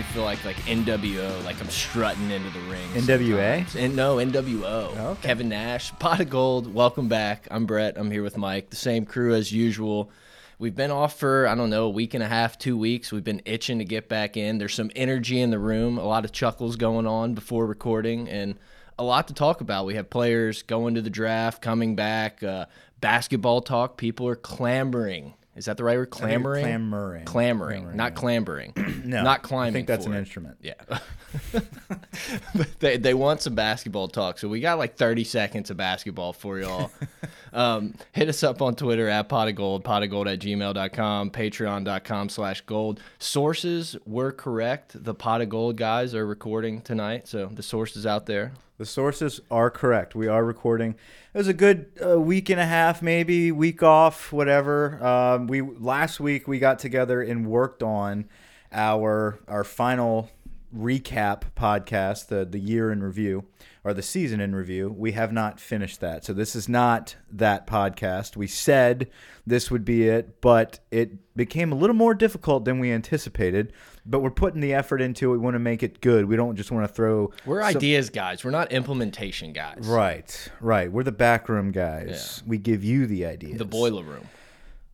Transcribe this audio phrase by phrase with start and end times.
[0.00, 2.88] Me feel like like NWO, like I'm strutting into the ring.
[2.92, 3.66] NWA?
[3.66, 3.76] sometimes.
[3.76, 4.62] And no, NWO.
[4.64, 5.28] Oh, okay.
[5.28, 6.72] Kevin Nash, Pot of Gold.
[6.72, 7.46] Welcome back.
[7.50, 7.98] I'm Brett.
[7.98, 8.70] I'm here with Mike.
[8.70, 10.10] The same crew as usual.
[10.58, 13.12] We've been off for I don't know a week and a half, two weeks.
[13.12, 14.56] We've been itching to get back in.
[14.56, 18.54] There's some energy in the room, a lot of chuckles going on before recording, and
[18.98, 19.84] a lot to talk about.
[19.84, 22.66] We have players going to the draft, coming back, uh,
[23.02, 23.98] basketball talk.
[23.98, 25.34] People are clamoring.
[25.56, 26.10] Is that the right word?
[26.10, 26.64] Clamoring.
[26.64, 27.24] clamoring.
[27.24, 28.72] Clamoring, not clambering.
[29.04, 29.70] No, not climbing.
[29.70, 30.18] I think that's an it.
[30.18, 30.58] instrument.
[30.60, 30.74] Yeah.
[31.52, 34.38] But they, they want some basketball talk.
[34.38, 36.90] So we got like 30 seconds of basketball for y'all.
[37.52, 41.30] um, hit us up on Twitter at pot of gold, pot of gold at gmail.com,
[41.30, 43.00] patreon.com slash gold.
[43.18, 45.02] Sources were correct.
[45.04, 47.28] The pot of gold guys are recording tonight.
[47.28, 48.52] So the sources out there.
[48.78, 50.14] The sources are correct.
[50.14, 50.92] We are recording.
[51.34, 55.04] It was a good uh, week and a half, maybe week off, whatever.
[55.04, 58.24] Um, we last week we got together and worked on
[58.72, 60.30] our our final
[60.74, 63.44] recap podcast, the the year in review
[63.82, 64.94] or the season in review.
[64.96, 68.36] We have not finished that, so this is not that podcast.
[68.36, 69.08] We said
[69.46, 73.72] this would be it, but it became a little more difficult than we anticipated.
[74.06, 75.32] But we're putting the effort into it.
[75.32, 76.24] We want to make it good.
[76.24, 78.44] We don't just want to throw We're some- ideas guys.
[78.44, 79.80] We're not implementation guys.
[79.86, 80.90] Right, right.
[80.90, 82.42] We're the backroom guys.
[82.46, 83.58] We give you the ideas.
[83.58, 84.26] The boiler room.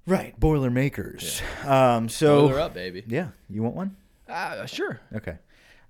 [0.09, 1.43] Right, boiler makers.
[1.65, 3.03] Um, so Boiler up, baby.
[3.09, 3.97] yeah, you want one?
[4.29, 5.01] Uh, sure.
[5.15, 5.37] Okay.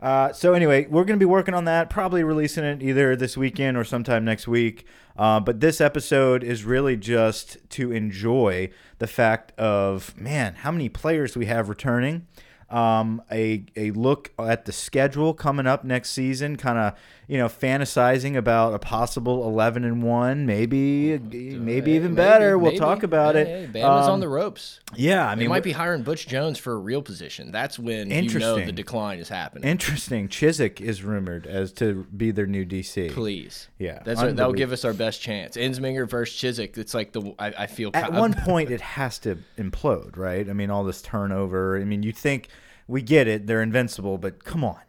[0.00, 3.36] Uh, so anyway, we're going to be working on that, probably releasing it either this
[3.36, 4.86] weekend or sometime next week.
[5.16, 8.68] Uh, but this episode is really just to enjoy
[8.98, 12.26] the fact of man, how many players we have returning.
[12.68, 16.94] Um, a a look at the schedule coming up next season, kind of
[17.28, 22.58] you know fantasizing about a possible eleven and one, maybe maybe even Maybe, better.
[22.58, 23.70] We'll talk about Hey, it.
[23.72, 24.80] hey, Bama's Um, on the ropes.
[24.96, 27.52] Yeah, I They mean, might be hiring Butch Jones for a real position.
[27.52, 28.66] That's when you know Interesting.
[28.66, 29.68] the decline is happening.
[29.68, 30.28] Interesting.
[30.28, 33.12] Chiswick is rumored as to be their new DC.
[33.12, 33.68] Please.
[33.78, 35.56] Yeah, That's that'll give us our best chance.
[35.56, 36.76] Ensminger versus Chiswick.
[36.76, 40.48] It's like the I, I feel At one point, it has to implode, right?
[40.50, 41.78] I mean, all this turnover.
[41.80, 42.48] I mean, you think
[42.86, 44.80] we get it; they're invincible, but come on,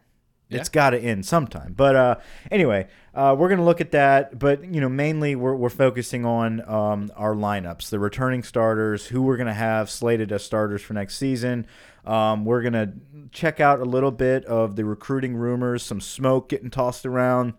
[0.50, 1.74] it's got to end sometime.
[1.76, 2.16] But uh,
[2.50, 4.38] anyway, uh, we're gonna look at that.
[4.38, 9.22] But you know, mainly we're we're focusing on um, our lineups, the returning starters, who
[9.22, 11.66] we're gonna have slated as starters for next season.
[12.04, 12.94] Um, we're gonna
[13.32, 17.54] check out a little bit of the recruiting rumors, some smoke getting tossed around.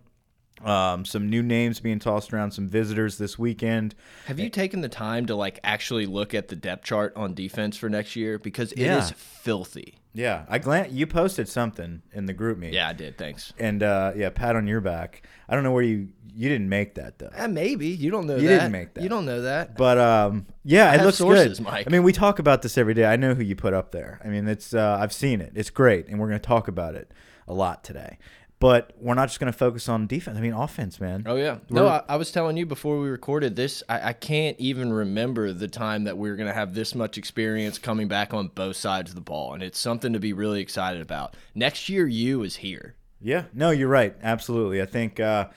[0.63, 3.95] Um, some new names being tossed around, some visitors this weekend.
[4.25, 7.77] Have you taken the time to like actually look at the depth chart on defense
[7.77, 9.15] for next year because it is Yeah.
[9.15, 9.95] filthy.
[10.13, 10.91] Yeah, I glance.
[10.91, 12.73] You posted something in the group meet.
[12.73, 13.17] Yeah, I did.
[13.17, 13.53] Thanks.
[13.59, 15.21] and uh, yeah, pat on your back.
[15.47, 18.35] I don't know where you you didn't make that though, Uh, maybe you don't know
[18.37, 18.53] You that.
[18.59, 19.03] didn't make that.
[19.03, 19.75] You don't know that.
[19.75, 21.65] but um, yeah, it have looks sources, good.
[21.65, 21.87] Mike.
[21.87, 23.05] I mean, we talk about this every day.
[23.05, 24.19] I know who you put up there.
[24.23, 25.51] I mean, it's uh, I've seen it.
[25.55, 27.11] It's great, and we're going to talk about it
[27.47, 28.17] a lot today.
[28.59, 30.37] But we're not just going to focus on defense.
[30.37, 31.23] I mean, offense, man.
[31.25, 31.59] Oh yeah.
[31.69, 33.83] No, I, I was telling you before we recorded this.
[33.87, 37.17] I, I can't even remember the time that we were going to have this much
[37.17, 40.59] experience coming back on both sides of the ball, and it's something to be really
[40.61, 41.35] excited about.
[41.55, 42.95] Next year, you is here.
[43.21, 44.15] Yeah, no, you're right.
[44.21, 44.81] Absolutely.
[44.81, 45.47] I think, uh,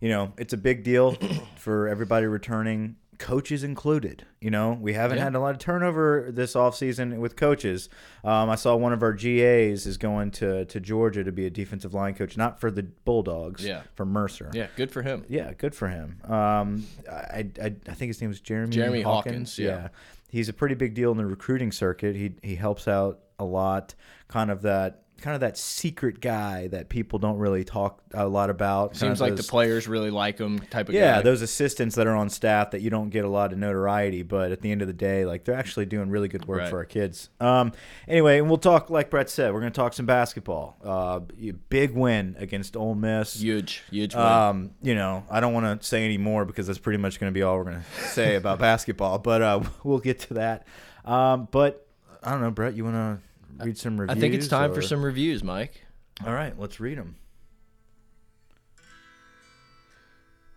[0.00, 1.12] you know, it's a big deal
[1.56, 4.24] for everybody returning, coaches included.
[4.40, 5.24] You know, we haven't Yeah.
[5.24, 7.88] had a lot of turnover this offseason with coaches.
[8.24, 11.50] Um, I saw one of our GAs is going to, to Georgia to be a
[11.50, 13.82] defensive line coach, not for the Bulldogs, Yeah.
[13.94, 14.50] for Mercer.
[14.54, 15.24] Yeah, good for him.
[15.28, 16.20] Yeah, good for him.
[16.24, 18.70] Um, I, I, I think his name was Jeremy.
[18.72, 19.88] Jeremy Hawkins, yeah.
[20.30, 22.14] he's a pretty big deal in the recruiting circuit.
[22.16, 23.94] He he helps out a lot,
[24.28, 28.50] kind of that kind of that secret guy that people don't really talk a lot
[28.50, 28.96] about.
[28.96, 31.22] Seems like those- the players really like him type of yeah, guy.
[31.22, 34.52] those assistants that are on staff that you don't get a lot of notoriety, but
[34.52, 36.70] at the end of the day, like they're actually doing really good work Right.
[36.70, 37.30] for our kids.
[37.40, 37.72] Um,
[38.06, 40.76] anyway, and we'll talk like Brett said, we're going to talk some basketball.
[40.84, 41.20] Uh,
[41.68, 43.34] big win against Ole Miss.
[43.40, 44.14] huge, huge.
[44.14, 44.24] win.
[44.24, 47.32] Um, you know, I don't want to say any more because that's pretty much going
[47.32, 50.66] to be all we're going to say about basketball, but uh, we'll get to that.
[51.04, 51.86] Um, but
[52.22, 53.18] I don't know, Brett, you want to
[53.64, 54.16] read some reviews?
[54.16, 55.84] I think it's time for some reviews, Mike.
[56.26, 57.16] all right, let's read them.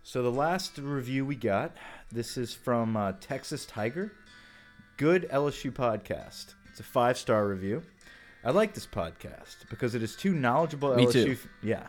[0.02, 1.76] So the last review we got,
[2.10, 4.12] this is from uh, Texas Tiger.
[4.96, 6.54] Good LSU podcast.
[6.70, 7.82] It's a five star review.
[8.44, 11.12] I like this podcast because it is two knowledgeable Me LSU.
[11.24, 11.36] too.
[11.62, 11.86] Yeah,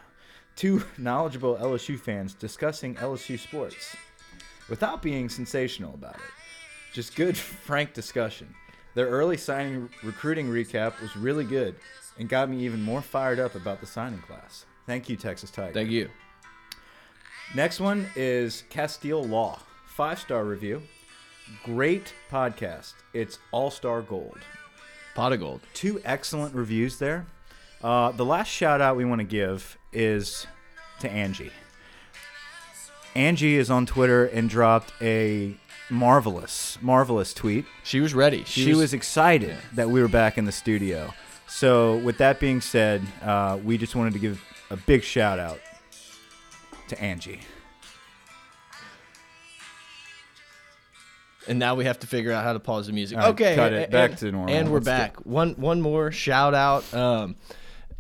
[0.56, 3.96] two knowledgeable LSU fans discussing LSU sports
[4.70, 6.22] without being sensational about it.
[6.94, 7.36] Just good,
[7.66, 8.54] frank discussion.
[8.96, 11.76] Their early signing recruiting recap was really good
[12.18, 14.66] and got me even more fired up about the signing class.
[14.86, 15.74] Thank you, Texas Tiger.
[15.74, 16.10] Thank you.
[17.56, 19.60] Next one is Castile Law.
[19.86, 20.82] Five star review.
[21.64, 22.94] Great podcast.
[23.14, 24.40] It's all star gold.
[25.16, 25.62] Pot of gold.
[25.74, 27.26] Two excellent reviews there.
[27.84, 30.48] Uh, the last shout out we want to give is
[31.00, 31.52] to Angie.
[33.14, 35.56] Angie is on Twitter and dropped a
[35.94, 37.66] marvelous, marvelous tweet.
[37.84, 38.44] She was ready.
[38.46, 41.14] She, was, excited that we were back in the studio.
[41.48, 45.60] So, with that being said, uh, we just wanted to give a big shout out
[46.88, 47.42] to Angie.
[51.48, 53.18] and now we have to figure out how to pause the music.
[53.18, 53.92] Right, okay, cut it.
[53.92, 54.56] Back and- to normal.
[54.56, 54.92] And we're Let's go.
[54.92, 55.26] back.
[55.26, 56.92] One one more shout out.
[56.94, 57.36] Um,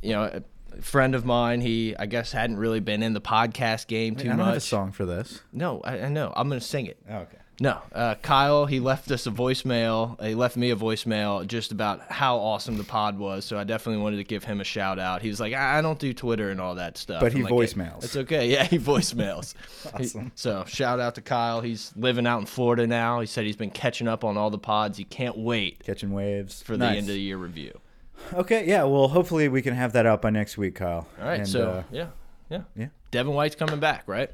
[0.01, 0.41] you know,
[0.73, 1.61] a friend of mine.
[1.61, 4.33] He I guess hadn't really been in the podcast game too much.
[4.33, 5.41] I don't have a song for this.
[5.51, 6.31] No, I, I know.
[6.35, 6.97] I'm gonna sing it.
[7.09, 7.37] Oh, okay.
[7.59, 8.65] No, uh, Kyle.
[8.65, 10.19] He left us a voicemail.
[10.21, 13.45] He left me a voicemail just about how awesome the pod was.
[13.45, 15.21] So I definitely wanted to give him a shout out.
[15.21, 17.21] He was like, I, I don't do Twitter and all that stuff.
[17.21, 17.89] But he I'm like, "Hey.
[18.03, 18.47] It's okay.
[18.53, 19.53] Yeah, he voicemails.
[19.97, 20.31] He- Awesome.
[20.35, 21.61] so shout out to Kyle.
[21.61, 23.19] He's living out in Florida now.
[23.19, 24.97] He said he's been catching up on all the pods.
[24.97, 27.79] He can't wait Catching waves for the end of the year review.
[28.33, 28.83] Okay, yeah.
[28.83, 31.07] Well, hopefully we can have that out by next week, Kyle.
[31.19, 31.39] All right.
[31.39, 32.07] And, so uh, yeah,
[32.49, 32.87] yeah, yeah.
[33.11, 34.31] Devin White's coming back, right?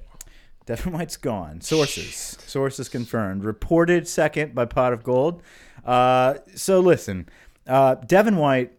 [0.69, 1.61] Devin White's gone.
[1.61, 2.37] Sources.
[2.45, 3.43] Sources confirmed.
[3.43, 5.41] Reported second by Pot of Gold.
[5.83, 7.27] Uh, so listen,
[7.65, 8.73] uh, Devin White.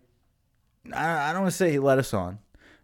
[0.95, 2.39] I, I don't want to say he let us on,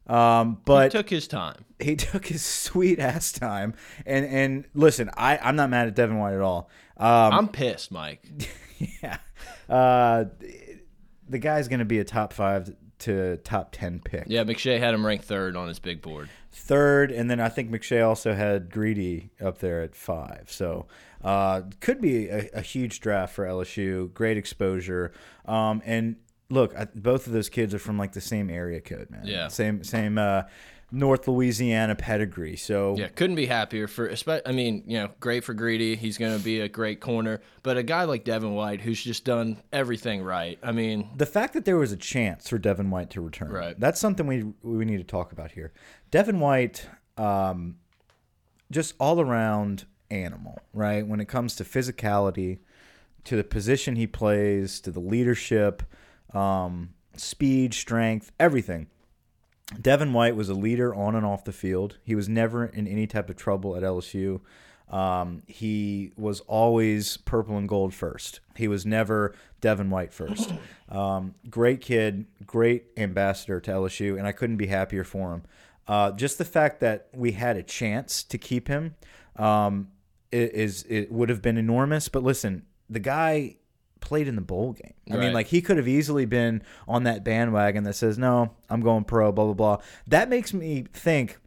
[0.09, 1.65] um, but he took his time.
[1.79, 3.75] he took his sweet ass time.
[4.05, 6.69] And and listen, I I'm not mad at Devin White at all.
[6.97, 8.25] Um, I'm pissed, Mike.
[9.03, 9.19] yeah,
[9.69, 10.25] uh,
[11.29, 14.25] the guy's gonna be a top five to top ten pick.
[14.27, 16.29] Yeah, McShay had him ranked third on his big board.
[16.53, 20.51] third, and then I think McShay also had Greedy up there at five.
[20.51, 20.87] So
[21.23, 24.13] uh, could be a, a huge draft for LSU.
[24.15, 25.13] Great exposure.
[25.45, 26.17] Um, and
[26.51, 29.23] look, I, both of those kids are from like the same area code, man.
[29.25, 29.49] Yeah.
[29.49, 30.43] Same same uh,
[30.93, 32.57] North Louisiana pedigree.
[32.57, 34.13] So Yeah, couldn't be happier for.
[34.47, 35.97] I mean, you know, great for Greedy.
[35.97, 37.41] He's going to be a great corner.
[37.63, 40.59] But a guy like Devin White, who's just done everything right.
[40.63, 43.79] I mean, the fact that there was a chance for Devin White to return, Right.
[43.79, 45.73] That's something we we need to talk about here.
[46.11, 46.87] Devin White,
[47.17, 47.77] um,
[48.71, 51.07] just all around animal, right?
[51.07, 52.59] When it comes to physicality,
[53.25, 55.83] to the position he plays, to the leadership,
[56.33, 58.87] um, speed, strength, everything.
[59.81, 61.99] Devin White was a leader on and off the field.
[62.05, 64.41] He was never in any type of trouble at LSU.
[64.89, 68.39] Um, he was always purple and gold first.
[68.55, 70.53] He was never Devin White first.
[70.89, 75.43] Um, great kid, great ambassador to LSU, and I couldn't be happier for him.
[75.89, 78.95] Uh, just the fact that we had a chance to keep him
[79.35, 79.89] um,
[80.31, 82.09] is it would have been enormous.
[82.09, 83.57] But listen, the guy
[84.01, 84.95] played in the bowl game.
[85.11, 88.81] I mean, like he could have easily been on that bandwagon that says, "No, I'm
[88.81, 89.79] going pro." Blah blah blah.
[90.07, 91.39] That makes me think.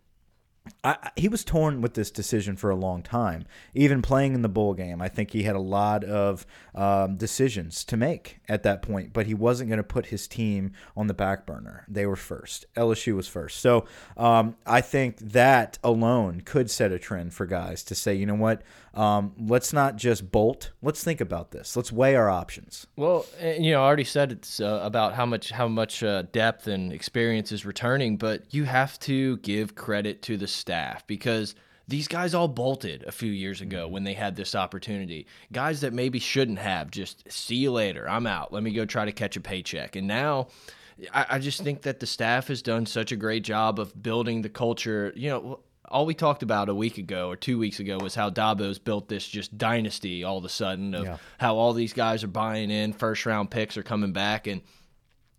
[0.83, 3.45] I, I- he was torn with this decision for a long time.
[3.73, 7.83] Even playing in the bowl game, I think he had a lot of um, decisions
[7.85, 9.11] to make at that point.
[9.11, 11.85] But he wasn't going to put his team on the back burner.
[11.87, 12.65] They were first.
[12.75, 13.59] LSU was first.
[13.61, 18.27] So um, I think that alone could set a trend for guys to say, you
[18.27, 18.61] know what,
[18.93, 20.71] um, let's not just bolt.
[20.81, 21.75] Let's think about this.
[21.75, 22.87] Let's weigh our options.
[22.95, 26.67] well, you know, I already said it's uh, about how much how much uh, depth
[26.67, 31.55] and experience is returning, but you have to give credit to the staff because
[31.87, 35.25] these guys all bolted a few years ago when they had this opportunity.
[35.51, 38.07] Guys that maybe shouldn't have just see you later.
[38.07, 38.53] I'm out.
[38.53, 39.95] Let me go try to catch a paycheck.
[39.95, 40.49] And now
[41.13, 44.43] I, I just think that the staff has done such a great job of building
[44.43, 45.11] the culture.
[45.15, 48.29] You know, all we talked about a week ago or two weeks ago was how
[48.29, 51.17] Dabo's built this just dynasty all of a sudden of Yeah.
[51.39, 54.61] how all these guys are buying in, first round picks are coming back, and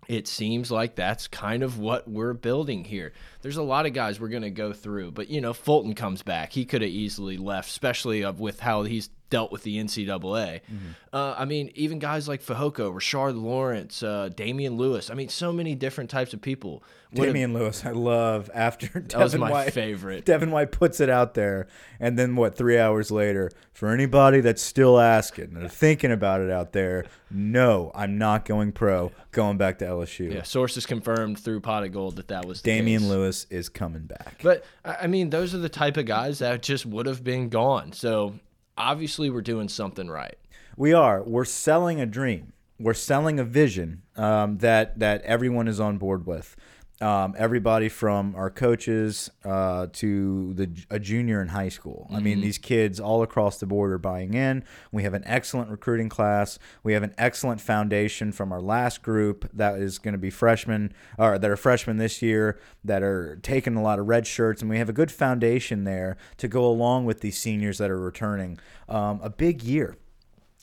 [0.08, 3.12] it seems like that's kind of what we're building here.
[3.42, 6.22] There's a lot of guys we're going to go through, but you know, Fulton comes
[6.22, 6.52] back.
[6.52, 10.60] He could have easily left, especially with how he's dealt with the NCAA.
[10.68, 10.94] Mm -hmm.
[11.12, 15.10] uh, I mean, even guys like Fehoko, Rashard Lawrence, uh, Damien Lewis.
[15.10, 16.82] I mean, so many different types of people.
[17.12, 18.50] Damien Lewis, I love.
[18.54, 20.24] After that Devin was my White, favorite.
[20.24, 21.66] Devin White puts it out there,
[21.98, 22.56] and then what?
[22.56, 27.90] Three hours later, for anybody that's still asking or thinking about it out there, no,
[27.94, 29.10] I'm not going pro.
[29.32, 30.32] Going back to LSU.
[30.32, 33.10] Yeah, sources confirmed through Pot of Gold that that was Damian case.
[33.50, 34.40] Is coming back.
[34.42, 37.92] But I mean, those are the type of guys that just would have been gone.
[37.92, 38.34] So
[38.76, 40.36] obviously we're doing something right.
[40.76, 41.22] We are.
[41.22, 42.52] We're selling a dream.
[42.78, 46.56] We're selling a vision um, that that everyone is on board with.
[47.02, 52.06] Um, everybody from our coaches uh, to the a junior in high school.
[52.08, 52.20] Mm -hmm.
[52.20, 52.42] I mean, mm-hmm.
[52.42, 54.64] these kids all across the board are buying in.
[54.92, 56.58] We have an excellent recruiting class.
[56.82, 60.92] We have an excellent foundation from our last group that is going to be freshmen
[61.16, 64.70] or that are freshmen this year that are taking a lot of red shirts, and
[64.70, 68.58] we have a good foundation there to go along with these seniors that are returning.
[68.88, 69.96] Um, a big year.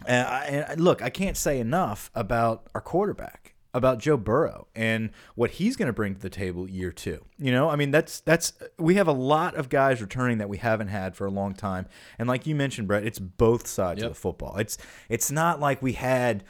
[0.05, 0.39] And, I,
[0.71, 5.75] and look, I can't say enough about our quarterback about Joe Burrow and what he's
[5.75, 7.23] going to bring to the table year two.
[7.37, 10.57] You know, I mean, that's that's we have a lot of guys returning that we
[10.57, 11.85] haven't had for a long time,
[12.19, 14.09] and like you mentioned, Brett, it's both sides yep.
[14.09, 14.57] of the football.
[14.57, 16.43] It's it's not like we had.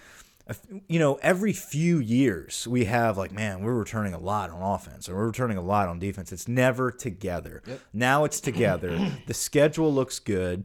[0.88, 5.10] You know, every few years we have like, man, we're returning a lot on offense
[5.10, 6.32] or we're returning a lot on defense.
[6.32, 7.62] It's never together.
[7.68, 7.82] Yep.
[7.92, 9.12] Now it's together.
[9.28, 10.64] the schedule looks good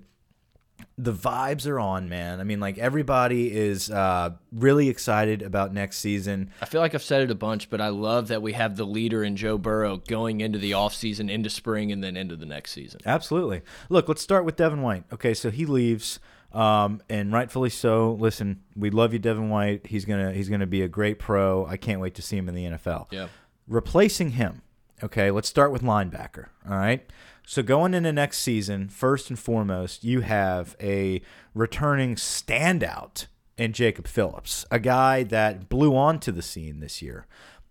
[0.98, 2.40] the vibes are on, man.
[2.40, 6.50] I mean, like everybody is uh, really excited about next season.
[6.60, 8.84] I feel like I've said it a bunch, but I love that we have the
[8.84, 12.72] leader in Joe Burrow going into the offseason, into spring, and then into the next
[12.72, 13.00] season.
[13.04, 13.62] Absolutely.
[13.88, 15.04] Look, let's start with Devin White.
[15.12, 16.20] Okay, so he leaves.
[16.52, 18.12] Um, and rightfully so.
[18.20, 19.86] Listen, we love you, Devin White.
[19.86, 21.64] He's gonna he's gonna be a great pro.
[21.64, 23.06] I can't wait to see him in the NFL.
[23.10, 23.28] Yeah.
[23.66, 24.60] Replacing him.
[25.02, 26.48] Okay, let's start with linebacker.
[26.68, 27.08] All right.
[27.46, 31.22] So going into next season, first and foremost, you have a
[31.54, 37.26] returning standout in Jacob Phillips, a guy that blew onto the scene this year.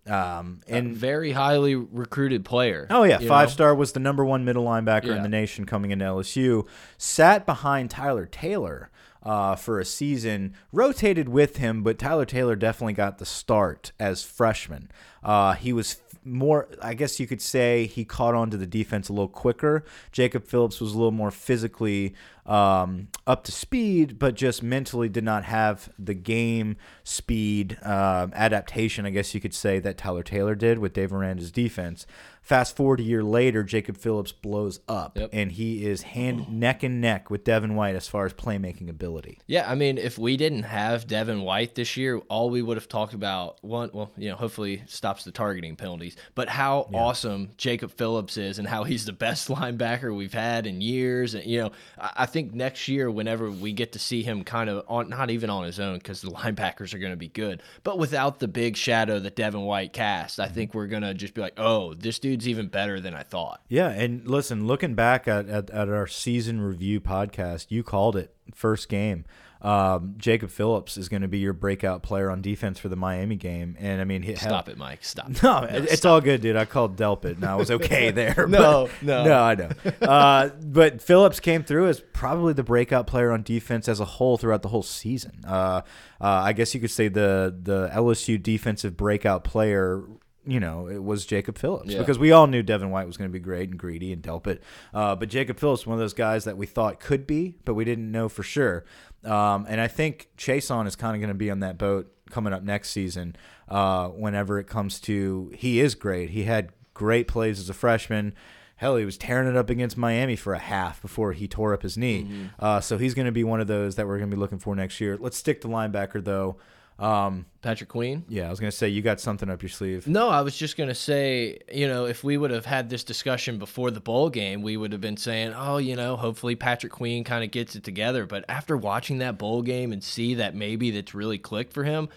[0.06, 2.88] Um, and a very highly recruited player.
[2.90, 3.52] Oh yeah, five know?
[3.52, 5.16] star was the number one middle linebacker yeah.
[5.16, 6.66] in the nation coming into LSU.
[6.98, 8.90] Sat behind Tyler Taylor
[9.22, 14.24] uh, for a season, rotated with him, but Tyler Taylor definitely got the start as
[14.24, 14.90] freshman.
[15.22, 15.92] Uh, he was
[16.24, 19.84] more, I guess you could say he caught on to the defense a little quicker.
[20.12, 22.14] Jacob Phillips was a little more physically
[22.46, 29.06] um, up to speed, but just mentally did not have the game speed uh, adaptation,
[29.06, 32.06] I guess you could say, that Tyler Taylor did with Dave Aranda's defense.
[32.42, 35.30] Fast forward a year later, Jacob Phillips blows up, yep.
[35.32, 36.50] and he is hand oh.
[36.50, 39.38] neck and neck with Devin White as far as playmaking ability.
[39.46, 42.88] Yeah, I mean, if we didn't have Devin White this year, all we would have
[42.88, 46.98] talked about one, well, you know, hopefully stops the targeting penalties, but how yeah.
[46.98, 51.34] awesome Jacob Phillips is and how he's the best linebacker we've had in years.
[51.34, 54.84] And you know, I think next year, whenever we get to see him kind of
[54.88, 58.00] on, not even on his own because the linebackers are going to be good, but
[58.00, 60.54] without the big shadow that Devin White cast, I mm-hmm.
[60.54, 63.22] think we're going to just be like, oh, this dude dude's even better than I
[63.22, 63.60] thought.
[63.68, 68.34] Yeah, and listen, looking back at, at, at our season review podcast, you called it
[68.54, 69.24] first game.
[69.60, 73.36] Um, Jacob Phillips is going to be your breakout player on defense for the Miami
[73.36, 75.04] game, and I mean, he, stop it, Mike.
[75.04, 75.30] Stop.
[75.42, 76.10] No, no it's stop.
[76.10, 76.56] all good, dude.
[76.56, 78.46] I called Delpit, and I was okay there.
[78.48, 79.70] no, no, no, I know.
[80.00, 84.36] Uh, but Phillips came through as probably the breakout player on defense as a whole
[84.36, 85.44] throughout the whole season.
[85.46, 85.82] Uh,
[86.20, 90.02] uh, I guess you could say the the LSU defensive breakout player
[90.44, 91.98] you know, it was Jacob Phillips yeah.
[91.98, 94.60] because we all knew Devin White was going to be great and greedy and Delpit.
[94.92, 97.84] Uh, but Jacob Phillips, one of those guys that we thought could be, but we
[97.84, 98.84] didn't know for sure.
[99.24, 102.52] Um, and I think Chaisson is kind of going to be on that boat coming
[102.52, 103.36] up next season.
[103.68, 106.30] Uh, whenever it comes to, he is great.
[106.30, 108.34] He had great plays as a freshman.
[108.76, 111.82] Hell, he was tearing it up against Miami for a half before he tore up
[111.82, 112.24] his knee.
[112.24, 112.48] Mm -hmm.
[112.58, 114.58] uh, so he's going to be one of those that we're going to be looking
[114.58, 115.16] for next year.
[115.20, 116.56] Let's stick to linebacker though.
[116.98, 118.24] Um, Patrick Queen.
[118.28, 120.06] Yeah, I was gonna say you got something up your sleeve.
[120.06, 123.58] No, I was just gonna say, you know, if we would have had this discussion
[123.58, 127.24] before the bowl game, we would have been saying, oh, you know, hopefully Patrick Queen
[127.24, 128.26] kind of gets it together.
[128.26, 132.08] But after watching that bowl game and see that maybe that's really clicked for him,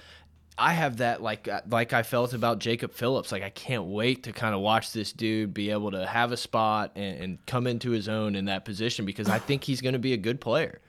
[0.58, 3.32] I have that like uh, like I felt about Jacob Phillips.
[3.32, 6.38] Like I can't wait to kind of watch this dude be able to have a
[6.38, 9.94] spot and, and come into his own in that position because I think he's going
[9.94, 10.80] to be a good player.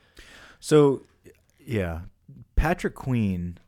[0.60, 1.02] So,
[1.64, 2.00] yeah,
[2.54, 3.58] Patrick Queen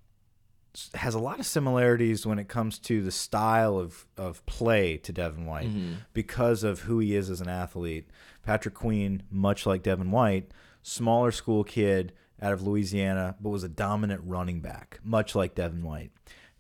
[0.94, 5.12] has a lot of similarities when it comes to the style of, of play to
[5.12, 5.94] Devin White mm -hmm.
[6.12, 8.06] because of who he is as an athlete.
[8.42, 13.68] Patrick Queen, much like Devin White, smaller school kid out of Louisiana, but was a
[13.68, 16.10] dominant running back, much like Devin White.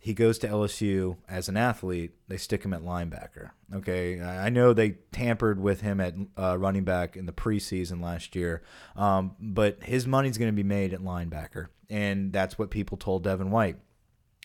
[0.00, 3.50] he goes to LSU as an athlete, they stick him at linebacker.
[3.74, 8.36] Okay, I know they tampered with him at uh, running back in the preseason last
[8.36, 8.62] year,
[8.96, 13.24] um, but his money's going to be made at linebacker, and that's what people told
[13.24, 13.76] Devin White.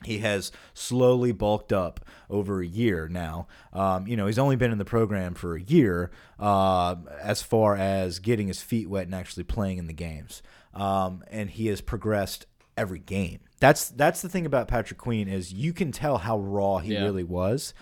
[0.03, 3.47] He has slowly bulked up over a year now.
[3.71, 7.77] Um, you know, he's only been in the program for a year uh, as far
[7.77, 10.41] as getting his feet wet and actually playing in the games.
[10.73, 12.45] Um, and he has progressed
[12.75, 13.39] every game.
[13.59, 17.03] That's that's the thing about Patrick Queen is you can tell how raw he Yeah.
[17.03, 17.73] really was,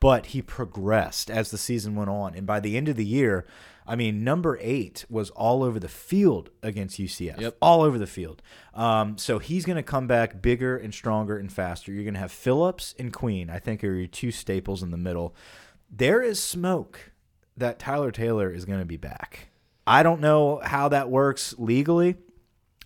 [0.00, 3.44] but he progressed as the season went on, and by the end of the year,
[3.86, 7.56] I mean number eight was all over the field against UCF, Yep.
[7.62, 8.42] all over the field.
[8.74, 11.92] Um, so he's going to come back bigger and stronger and faster.
[11.92, 14.96] You're going to have Phillips and Queen, I think, are your two staples in the
[14.96, 15.34] middle.
[15.90, 17.12] There is smoke
[17.56, 19.48] that Tyler Taylor is going to be back.
[19.86, 22.16] I don't know how that works legally.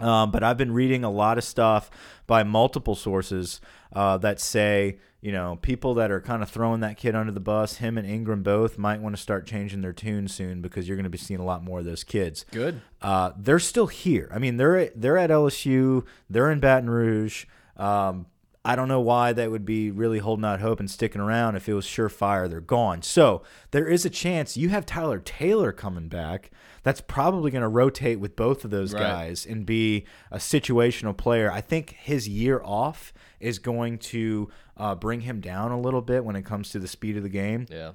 [0.00, 1.90] Um, but I've been reading a lot of stuff
[2.26, 3.60] by multiple sources
[3.92, 7.40] uh, that say, you know, people that are kind of throwing that kid under the
[7.40, 10.96] bus, him and Ingram both might want to start changing their tune soon because you're
[10.96, 12.46] going to be seeing a lot more of those kids.
[12.50, 12.80] Good.
[13.02, 14.30] Uh, they're still here.
[14.32, 16.06] I mean, they're they're at LSU.
[16.30, 17.44] They're in Baton Rouge.
[17.76, 18.26] Um,
[18.62, 21.66] I don't know why they would be really holding out hope and sticking around if
[21.66, 23.00] it was surefire they're gone.
[23.00, 26.50] So there is a chance you have Tyler Taylor coming back.
[26.82, 29.00] That's probably going to rotate with both of those Right.
[29.02, 31.50] guys and be a situational player.
[31.50, 36.24] I think his year off is going to uh, bring him down a little bit
[36.24, 37.92] when it comes to the speed of the game Yeah.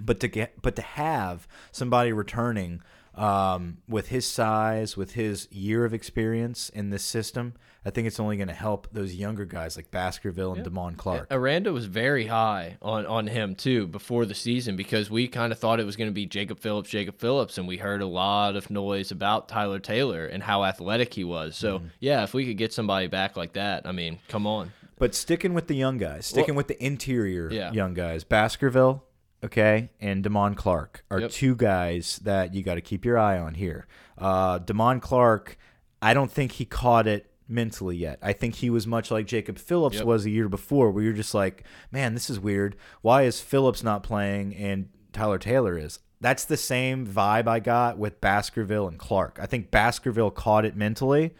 [0.00, 2.80] but to get but to have somebody returning
[3.14, 7.54] um, with his size, with his year of experience in this system,
[7.84, 11.28] I think it's only going to help those younger guys like Baskerville and Damone Clark.
[11.30, 15.58] Aranda was very high on on him too before the season because we kind of
[15.58, 18.56] thought it was going to be Jacob Phillips, Jacob Phillips, and we heard a lot
[18.56, 21.56] of noise about Tyler Taylor and how athletic he was.
[21.56, 21.86] So Mm-hmm.
[22.00, 24.72] yeah, if we could get somebody back like that, I mean, come on.
[24.98, 27.70] But sticking with the young guys, sticking with the interior Yeah.
[27.72, 29.04] young guys, Baskerville,
[29.44, 31.30] okay, and Damone Clark are Yep.
[31.30, 33.86] two guys that you got to keep your eye on here.
[34.18, 35.56] Uh, Damone Clark,
[36.02, 38.18] I don't think he caught it mentally yet.
[38.22, 40.04] I think he was much like Jacob Phillips Yep.
[40.04, 42.76] was a year before, where you're just like, man, this is weird.
[43.02, 45.98] Why is Phillips not playing and Tyler Taylor is?
[46.20, 49.38] That's the same vibe I got with Baskerville and Clark.
[49.40, 51.32] I think Baskerville caught it mentally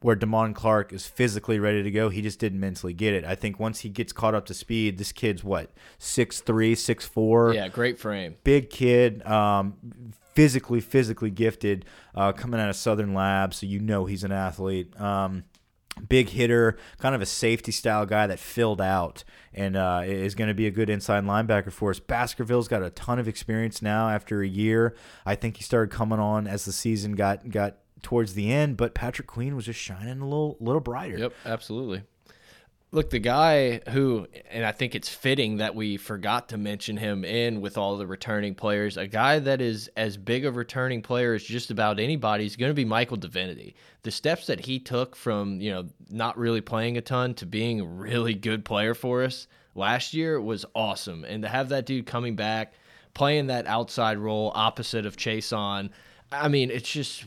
[0.00, 2.08] where Damone Clark is physically ready to go.
[2.10, 3.24] He just didn't mentally get it.
[3.24, 7.06] I think once he gets caught up to speed, this kid's what six three, six
[7.06, 8.36] four, Yeah, great frame.
[8.44, 9.74] big kid, um,
[10.34, 14.98] physically physically gifted, uh, coming out of Southern Lab, so you know he's an athlete.
[15.00, 15.44] Um,
[16.08, 20.48] big hitter, kind of a safety style guy that filled out and uh, is going
[20.48, 22.00] to be a good inside linebacker for us.
[22.00, 24.94] Baskerville's got a ton of experience now after a year.
[25.24, 28.94] I think he started coming on as the season got got towards the end, but
[28.94, 31.18] Patrick Queen was just shining a little little brighter.
[31.18, 32.02] Yep, absolutely.
[32.94, 37.24] Look, the guy who, and I think it's fitting that we forgot to mention him
[37.24, 41.34] in with all the returning players, a guy that is as big a returning player
[41.34, 43.74] as just about anybody is going to be Michael Divinity.
[44.04, 47.80] The steps that he took from, you know, not really playing a ton to being
[47.80, 51.24] a really good player for us last year was awesome.
[51.24, 52.74] And to have that dude coming back,
[53.12, 55.90] playing that outside role opposite of Chaisson,
[56.30, 57.24] I mean, it's just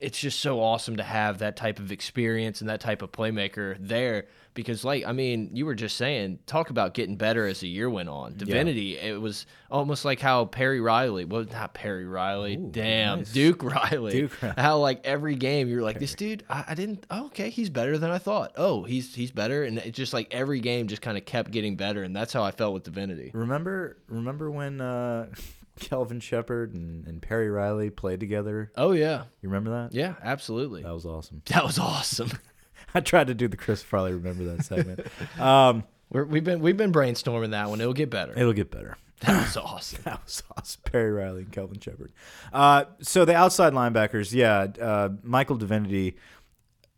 [0.00, 3.76] it's just so awesome to have that type of experience and that type of playmaker
[3.78, 7.68] there because like i mean you were just saying talk about getting better as the
[7.68, 12.56] year went on divinity it was almost like how perry riley well not perry riley
[12.56, 13.32] damn nice.
[13.32, 14.54] duke riley Duke Riley.
[14.58, 17.96] how like every game you're like this dude I, I didn't oh, okay he's better
[17.98, 21.16] than i thought oh he's he's better and it's just like every game just kind
[21.16, 25.26] of kept getting better and that's how i felt with divinity Remember remember when uh,
[25.80, 28.70] Kelvin Sheppard and, and Perry Riley played together?
[28.76, 29.94] oh yeah You remember that?
[29.94, 31.42] yeah absolutely That was awesome.
[31.46, 32.30] that was awesome
[32.94, 35.06] I tried to do the Chris Farley remember that segment.
[35.40, 38.96] um, We're, we've been we've been brainstorming that one it'll get better it'll get better.
[39.20, 40.80] that was awesome That was awesome.
[40.84, 42.12] Perry Riley and Kelvin Sheppard.
[42.52, 46.16] Uh, so the outside linebackers, yeah, uh, Michael Divinity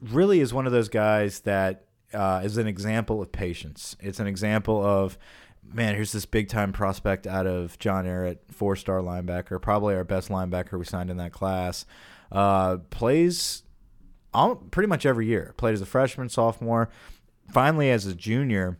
[0.01, 3.97] really is one of those guys that uh, is an example of patience.
[3.99, 5.19] It's an example of,
[5.65, 10.05] man, here's this big time prospect out of John Ehret, four star linebacker, probably our
[10.05, 11.87] best linebacker we signed in that class.
[12.31, 13.63] Uh, plays
[14.35, 15.55] all, pretty much every year.
[15.57, 16.89] Played as a freshman, sophomore.
[17.53, 18.79] Finally, as a junior,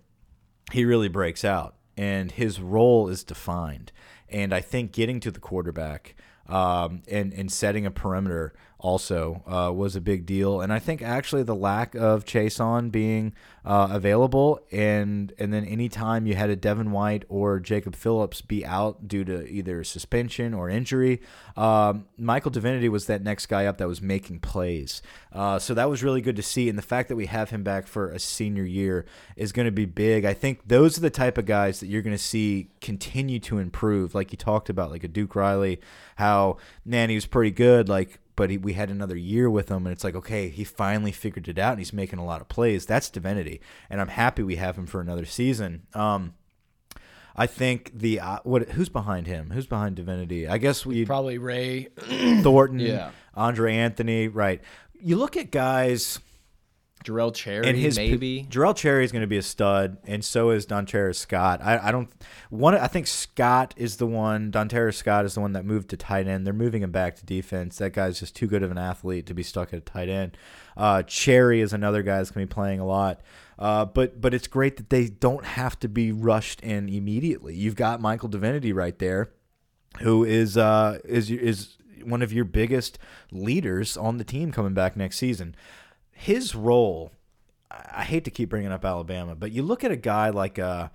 [0.73, 3.93] he really breaks out and his role is defined.
[4.29, 6.15] And I think getting to the quarterback,
[6.49, 8.53] um, and and setting a perimeter
[8.83, 10.61] also uh, was a big deal.
[10.61, 13.33] And I think actually the lack of Chaisson being
[13.65, 18.67] uh, available and and then anytime you had a Devin White or Jacob Phillips be
[18.67, 21.23] out due to either suspension or injury,
[21.57, 25.01] um, Michael Divinity was that next guy up that was making plays.
[25.33, 26.69] Uh, so that was really good to see.
[26.69, 29.73] And the fact that we have him back for a senior year is going to
[29.73, 30.25] be big.
[30.25, 33.59] I think those are the type of guys that you're going to see continue to
[33.59, 35.81] improve, like you talked about, like a Duke Riley,
[36.17, 39.87] how man he was pretty good, like but he, we had another year with him,
[39.87, 42.49] and it's like, okay, he finally figured it out, and he's making a lot of
[42.49, 42.87] plays.
[42.87, 45.87] That's divinity, and I'm happy we have him for another season.
[45.95, 46.35] Um,
[47.35, 49.51] I think the uh, what who's behind him?
[49.51, 50.47] Who's behind Divinity?
[50.47, 51.89] I guess we probably Ray
[52.43, 54.61] Thornton, yeah, Andre Anthony, right?
[55.01, 56.21] You look at guys
[57.05, 60.51] Jarrell Cherry, and his maybe Jarrell Cherry is going to be a stud, and so
[60.51, 61.61] is Donterra Scott.
[61.63, 62.11] I, I don't
[62.51, 62.75] one.
[62.75, 64.51] I think Scott is the one.
[64.51, 66.47] Donterra Scott is the one that moved to tight end.
[66.47, 67.79] They're moving him back to defense.
[67.79, 70.37] That guy's just too good of an athlete to be stuck at a tight end.
[70.77, 73.21] Uh, Cherry is another guy that's going to be playing a lot.
[73.59, 77.55] Uh, but but it's great that they don't have to be rushed in immediately.
[77.55, 79.31] You've got Michael Divinity right there,
[80.01, 82.99] who is uh, is is one of your biggest
[83.31, 85.55] leaders on the team coming back next season
[86.13, 87.13] his role.
[87.71, 90.89] I hate to keep bringing up Alabama, but you look at a guy like uh,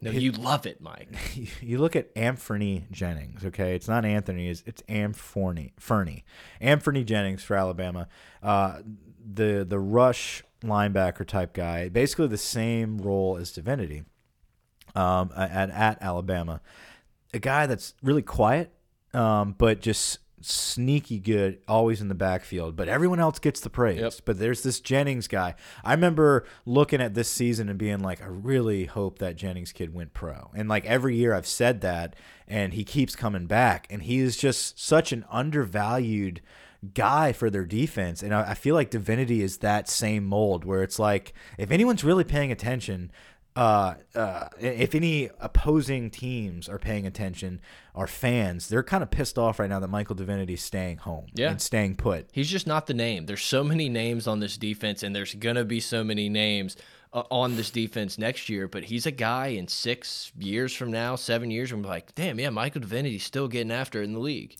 [0.00, 1.08] no, his, you love it, Mike.
[1.60, 3.44] You look at Anfernee Jennings.
[3.44, 4.48] Okay, it's not Anthony.
[4.48, 6.24] It's it's Amphorney Fernie.
[6.60, 8.08] Anfernee Jennings for Alabama.
[8.42, 8.80] Uh,
[9.24, 14.04] the the rush linebacker type guy, basically the same role as Divinity.
[14.94, 16.60] Um, at at Alabama,
[17.34, 18.72] a guy that's really quiet,
[19.12, 24.00] um, but just sneaky good, always in the backfield, but everyone else gets the praise.
[24.00, 24.12] Yep.
[24.24, 25.54] But there's this Jennings guy.
[25.84, 29.94] I remember looking at this season and being like, I really hope that Jennings kid
[29.94, 30.50] went pro.
[30.54, 32.14] And like every year I've said that,
[32.46, 33.86] and he keeps coming back.
[33.90, 36.40] And he is just such an undervalued
[36.94, 38.22] guy for their defense.
[38.22, 42.24] And I, feel like Divinity is that same mold where it's like, if anyone's really
[42.24, 43.10] paying attention,
[43.56, 47.60] uh, uh, if any opposing teams are paying attention,
[47.94, 51.50] are fans, they're kind of pissed off right now that Michael Divinity's staying home yeah.
[51.50, 52.28] and staying put.
[52.32, 53.24] He's just not the name.
[53.24, 56.76] There's so many names on this defense, and there's gonna be so many names
[57.14, 58.68] uh, on this defense next year.
[58.68, 62.38] But he's a guy in six years from now, seven years, and we're like, damn,
[62.38, 64.56] yeah, Michael Divinity's still getting after it in the league.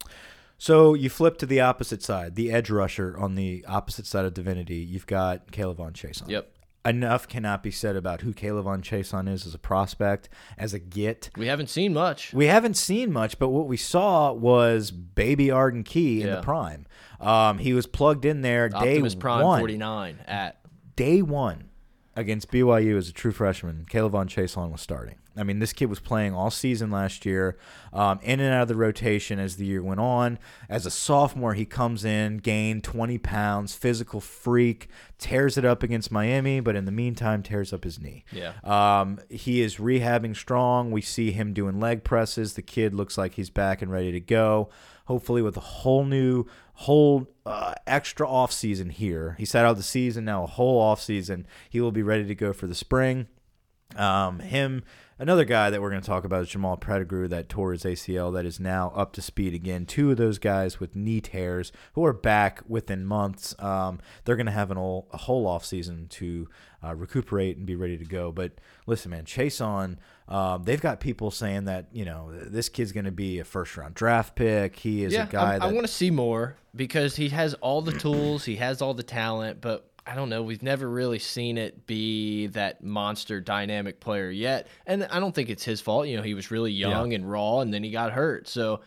[0.57, 4.33] So you flip to the opposite side, the edge rusher on the opposite side of
[4.33, 4.77] Divinity.
[4.77, 6.31] You've got K'Lavon Chaisson.
[6.31, 6.51] Yep
[6.87, 11.31] enough cannot be said about who K'Lavon Chaisson is as a prospect, as a get.
[11.37, 12.33] We haven't seen much.
[12.33, 16.87] We haven't seen much, but what we saw was baby Arden Key in the prime.
[17.21, 19.61] Um, he was plugged in there Optimus day Prime one.
[19.61, 20.61] 49 at
[20.97, 21.71] day one
[22.15, 23.87] against BYU as a true freshman.
[23.91, 25.17] K'Lavon Chaisson was starting.
[25.37, 27.59] I mean, this kid was playing all season last year,
[27.93, 30.39] um, in and out of the rotation as the year went on.
[30.69, 36.11] As a sophomore, he comes in, gained 20 pounds, physical freak, tears it up against
[36.11, 38.25] Miami, but in the meantime, tears up his knee.
[38.33, 38.53] Yeah.
[38.65, 40.91] Um, he is rehabbing strong.
[40.91, 42.55] We see him doing leg presses.
[42.55, 44.71] The kid looks like he's back and ready to go.
[45.07, 49.37] Hopefully, with a whole new, whole uh, extra off season here.
[49.39, 51.47] He sat out the season, now a whole off season.
[51.71, 53.29] He will be ready to go for the spring.
[53.95, 54.83] Um, him
[55.19, 58.35] Another guy that we're going to talk about is Jamal Pettigrew that tore his ACL
[58.35, 59.87] that is now up to speed again.
[59.87, 63.55] Two of those guys with knee tears who are back within months.
[63.59, 66.49] Um, they're going to have an all, a whole off season to
[66.85, 68.31] uh, recuperate and be ready to go.
[68.31, 68.53] But
[68.87, 69.97] listen, man, Chaisson.
[70.29, 73.75] Um, they've got people saying that you know this kid's going to be a first
[73.77, 74.77] round draft pick.
[74.77, 75.55] He is yeah, a guy.
[75.55, 78.83] I, that, I want to see more because he has all the tools, he has
[78.83, 80.43] all the talent, but I don't know.
[80.43, 84.69] We've never really seen it be that monster dynamic player yet.
[84.87, 86.07] And I don't think it's his fault.
[86.07, 87.17] You know, he was really young yeah.
[87.17, 88.47] and raw and then he got hurt.
[88.47, 88.81] So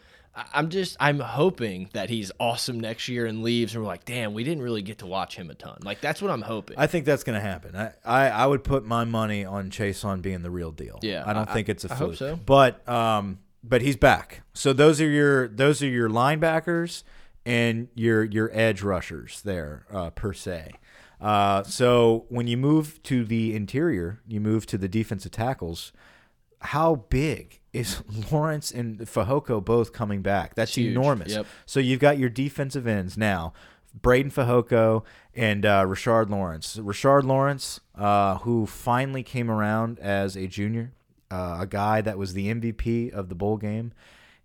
[0.54, 4.34] I'm just, I'm hoping that he's awesome next year and leaves and we're like, damn,
[4.34, 5.80] we didn't really get to watch him a ton.
[5.84, 6.78] Like, that's what I'm hoping.
[6.80, 7.76] I think that's going to happen.
[7.76, 11.00] I, I, I, would put my money on Chaisson being the real deal.
[11.02, 11.24] Yeah.
[11.26, 12.16] I don't I, think it's a fluke.
[12.16, 12.38] so.
[12.38, 14.42] But, um, but he's back.
[14.54, 17.04] So those are your, those are your linebackers
[17.46, 20.72] and your, your edge rushers there, uh, per se.
[21.20, 25.92] Uh, so when you move to the interior, you move to the defensive tackles.
[26.62, 28.02] How big is
[28.32, 30.56] Lawrence and Fehoko both coming back?
[30.56, 30.92] That's Huge.
[30.92, 31.32] enormous.
[31.32, 31.46] Yep.
[31.66, 33.54] So you've got your defensive ends now.
[34.00, 35.04] Breiden Fehoko
[35.36, 36.78] and uh, Rashard Lawrence.
[36.78, 40.92] Rashard Lawrence, uh, who finally came around as a junior,
[41.32, 43.92] uh, a guy that was the MVP of the bowl game,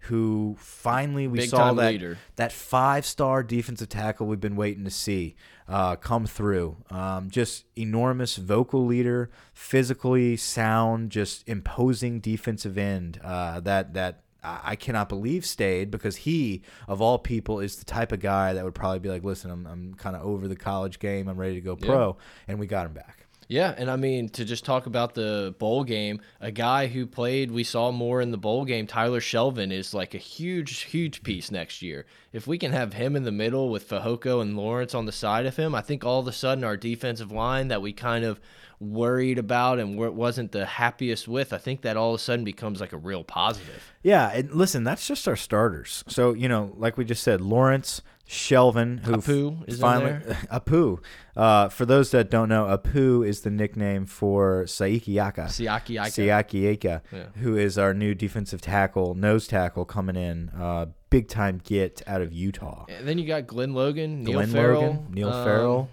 [0.05, 2.19] who finally we Big saw that leader.
[2.37, 5.35] that five star defensive tackle we've been waiting to see
[5.69, 6.77] uh, come through.
[6.91, 13.21] Um, just enormous vocal leader, physically sound, just imposing defensive end.
[13.23, 17.85] Uh, that that I I cannot believe stayed because he, of all people, is the
[17.87, 20.57] type of guy that would probably be like, listen, I'm, I'm kind of over the
[20.57, 21.29] college game.
[21.29, 22.19] I'm ready to go pro.
[22.47, 23.24] And we got him back.
[23.49, 27.51] Yeah, and I mean to just talk about the bowl game, a guy who played
[27.51, 31.51] we saw more in the bowl game, Tyler Shelvin is like a huge, huge piece
[31.51, 32.07] next year.
[32.33, 35.47] If we can have him in the middle with Fehoko and Lawrence on the side
[35.47, 38.41] of him, I think all of a sudden our defensive line that we kind of
[38.81, 42.81] worried about and wasn't the happiest with, I think that all of a sudden becomes
[42.81, 43.93] like a real positive.
[44.03, 46.05] Yeah, and listen, that's just our starters.
[46.09, 50.35] So you know, like we just said, Lawrence, Shelvin, who Apu is finally in there.
[50.53, 50.99] Apu.
[51.37, 55.43] Uh, for those that don't know, Apu is the nickname for Saiki Yaka.
[55.43, 56.11] Siaki Ika.
[56.11, 57.25] Siaki Ika, Yeah.
[57.37, 62.23] who is our new defensive tackle, nose tackle coming in, uh, big time get out
[62.23, 62.87] of Utah.
[62.89, 65.89] And then you got Glen Logan, Neil Glen Farrell, Logan, Neil um, Farrell,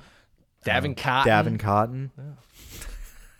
[0.66, 2.12] Davin uh, Cotton, Davin Cotton,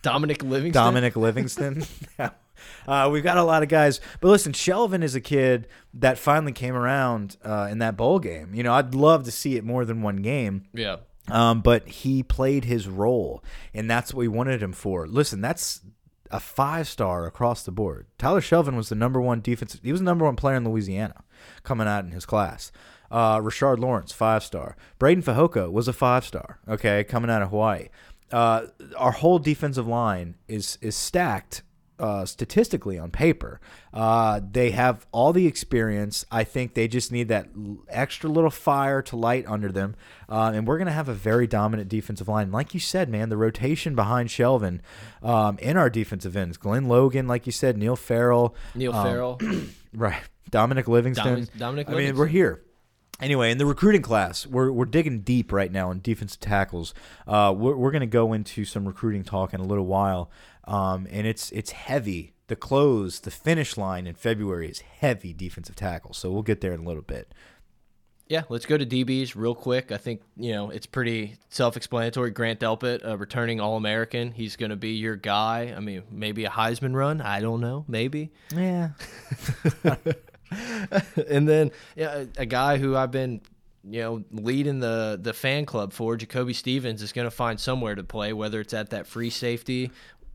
[0.02, 0.72] Dominic Livingston.
[0.84, 1.84] Dominic Livingston.
[2.86, 6.52] uh, we've got a lot of guys, but listen, Shelvin is a kid that finally
[6.52, 8.54] came around uh, in that bowl game.
[8.54, 10.64] You know, I'd love to see it more than one game.
[10.72, 10.96] Yeah.
[11.30, 15.06] Um, but he played his role, and that's what we wanted him for.
[15.06, 15.80] Listen, that's
[16.30, 18.06] a five star across the board.
[18.18, 19.80] Tyler Shelvin was the number one defensive.
[19.84, 21.22] He was the number one player in Louisiana
[21.62, 22.72] coming out in his class.
[23.10, 24.76] Uh, Rashard Lawrence, five star.
[24.98, 26.58] Breiden Fehoko was a five star.
[26.66, 27.88] Okay, coming out of Hawaii.
[28.32, 31.62] Uh, our whole defensive line is is stacked
[32.02, 33.60] uh, statistically on paper.
[33.94, 36.26] Uh, they have all the experience.
[36.32, 37.46] I think they just need that
[37.88, 39.94] extra little fire to light under them.
[40.28, 42.50] Uh, and we're going to have a very dominant defensive line.
[42.50, 44.80] Like you said, man, the rotation behind Shelvin
[45.22, 48.56] um, in our defensive ends Glen Logan, like you said, Neil Farrell.
[48.74, 49.40] Neil um, Farrell.
[49.94, 50.22] Right.
[50.50, 51.26] Dominic Livingston.
[51.26, 52.62] Dominic- Dominic I mean, we're here.
[53.22, 56.92] Anyway, in the recruiting class, we're, we're digging deep right now in defensive tackles.
[57.24, 60.28] Uh, we're we're going to go into some recruiting talk in a little while,
[60.64, 62.32] um, and it's it's heavy.
[62.48, 66.12] The close, the finish line in February is heavy defensive tackle.
[66.12, 67.32] So we'll get there in a little bit.
[68.28, 69.92] Yeah, let's go to DBs real quick.
[69.92, 72.30] I think you know it's pretty self-explanatory.
[72.30, 75.74] Grant Delpit, a returning All-American, he's going to be your guy.
[75.76, 77.20] I mean, maybe a Heisman run.
[77.20, 77.84] I don't know.
[77.88, 78.30] Maybe.
[78.54, 78.90] Yeah.
[81.28, 83.40] and then yeah, a, a guy who I've been,
[83.84, 87.94] you know, leading the the fan club for, Jacoby Stevens, is going to find somewhere
[87.94, 89.90] to play, whether it's at that free safety.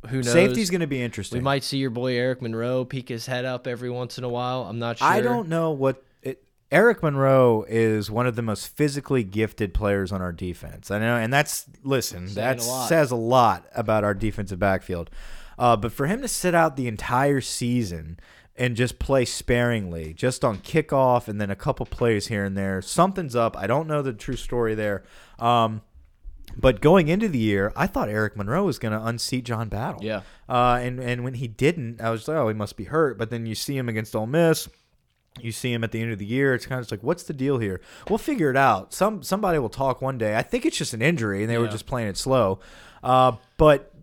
[0.09, 0.31] Who knows?
[0.31, 1.39] Safety's going to be interesting.
[1.39, 4.29] We might see your boy Eric Monroe peek his head up every once in a
[4.29, 4.63] while.
[4.63, 5.07] I'm not sure.
[5.07, 10.11] I don't know what it, Eric Monroe is one of the most physically gifted players
[10.11, 10.91] on our defense.
[10.91, 15.09] I know, and that's listen, that says a lot about our defensive backfield.
[15.57, 18.19] Uh, but for him to sit out the entire season
[18.55, 22.81] and just play sparingly, just on kickoff and then a couple plays here and there,
[22.81, 23.57] something's up.
[23.57, 25.03] I don't know the true story there.
[25.39, 25.81] Um,
[26.55, 30.03] but going into the year, I thought Eric Monroe was going to unseat John Battle.
[30.03, 30.21] Yeah.
[30.47, 33.17] Uh, and and when he didn't, I was like, oh, he must be hurt.
[33.17, 34.69] But then you see him against Ole Miss.
[35.39, 36.55] You see him at the end of the year.
[36.55, 37.79] It's kind of just like, what's the deal here?
[38.09, 38.93] We'll figure it out.
[38.93, 40.35] Some somebody will talk one day.
[40.35, 42.59] I think it's just an injury, and they were just playing it slow.
[43.03, 43.93] Uh, but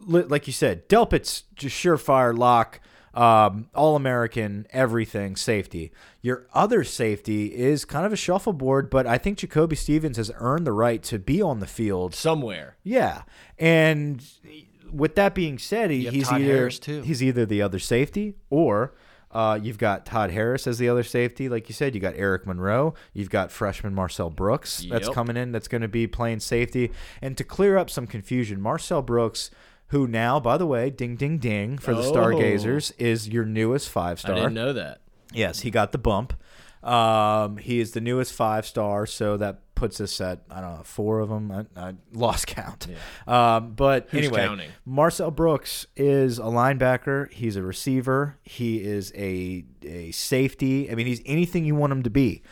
[0.00, 2.80] li- like you said, Delpit's just surefire lock,
[3.14, 5.92] um, all American, everything, safety.
[6.20, 10.66] Your other safety is kind of a shuffleboard, but I think Jacoby Stevens has earned
[10.66, 12.76] the right to be on the field somewhere.
[12.82, 13.22] yeah,
[13.58, 14.24] and
[14.90, 16.70] with that being said, he, he's Todd either
[17.02, 18.94] he's either the other safety or
[19.32, 21.48] uh, you've got Todd Harris as the other safety.
[21.48, 22.94] Like you said, you got Eric Monroe.
[23.14, 25.52] You've got freshman Marcel Brooks that's coming in.
[25.52, 26.92] That's going to be playing safety.
[27.22, 29.50] And to clear up some confusion, Marcel Brooks.
[29.92, 32.10] Who now, by the way, ding ding ding for the Oh.
[32.12, 34.32] Stargazers is your newest five star.
[34.32, 35.00] I didn't know that.
[35.32, 36.34] Yes, he got the bump.
[36.82, 40.82] Um, he is the newest five star, so that puts us at I don't know
[40.82, 41.50] four of them.
[41.52, 42.86] I, I lost count.
[43.26, 44.70] Um, but Who's anyway, counting?
[44.84, 47.30] Marcel Brooks is a linebacker.
[47.32, 48.38] He's a receiver.
[48.42, 50.90] He is a a safety.
[50.90, 52.42] I mean, he's anything you want him to be.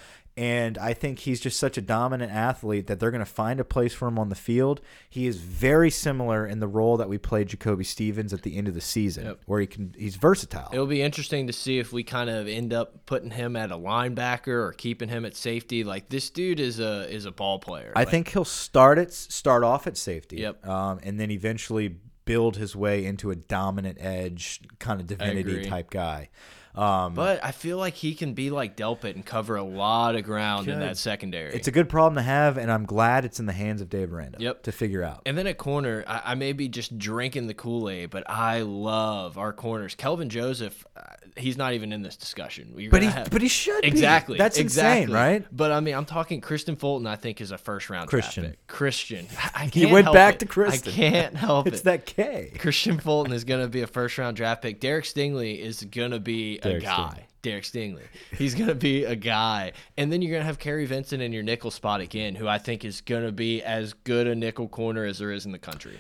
[0.40, 3.64] And I think he's just such a dominant athlete that they're going to find a
[3.64, 4.80] place for him on the field.
[5.10, 8.66] He is very similar in the role that we played Jacoby Stevens at the end
[8.66, 9.40] of the season, Yep.
[9.44, 10.70] where he can he's versatile.
[10.72, 13.76] It'll be interesting to see if we kind of end up putting him at a
[13.76, 15.84] linebacker or keeping him at safety.
[15.84, 17.92] Like this dude is a is a ball player.
[17.94, 20.36] I Like, think he'll start it start off at safety.
[20.38, 20.66] Yep.
[20.66, 25.90] Um, and then eventually build his way into a dominant edge kind of divinity type
[25.90, 26.30] guy.
[26.74, 30.22] Um, But I feel like he can be like Delpit and cover a lot of
[30.24, 31.52] ground in that secondary.
[31.54, 34.12] it's a good problem to have, and I'm glad it's in the hands of Dave
[34.12, 34.62] Aranda Yep.
[34.64, 35.22] to figure out.
[35.26, 38.60] and then at corner, I, I may be just drinking the Kool Aid, but I
[38.60, 39.94] love our corners.
[39.96, 40.86] Kelvin Joseph,
[41.36, 42.74] he's not even in this discussion.
[42.76, 43.88] You're But he, have- but he should be.
[43.88, 44.38] Exactly.
[44.38, 45.02] That's exactly.
[45.02, 45.46] insane, right?
[45.52, 47.06] But I mean, I'm talking Kristian Fulton.
[47.06, 48.44] I think is a first round Christian.
[48.44, 48.66] draft pick.
[48.66, 49.26] Christian.
[49.54, 50.40] I can't He went help back it.
[50.40, 50.92] to Kristen.
[50.92, 51.84] I can't help It's it.
[51.84, 52.52] that K.
[52.56, 54.80] Kristian Fulton is going to be a first round draft pick.
[54.80, 57.26] Derek Stingley is going to be Derek a guy.
[57.42, 58.02] Derek Stingley.
[58.36, 59.72] He's going to be a guy.
[59.96, 62.58] And then you're going to have Kary Vincent in your nickel spot again, who I
[62.58, 65.58] think is going to be as good a nickel corner as there is in the
[65.58, 65.98] country.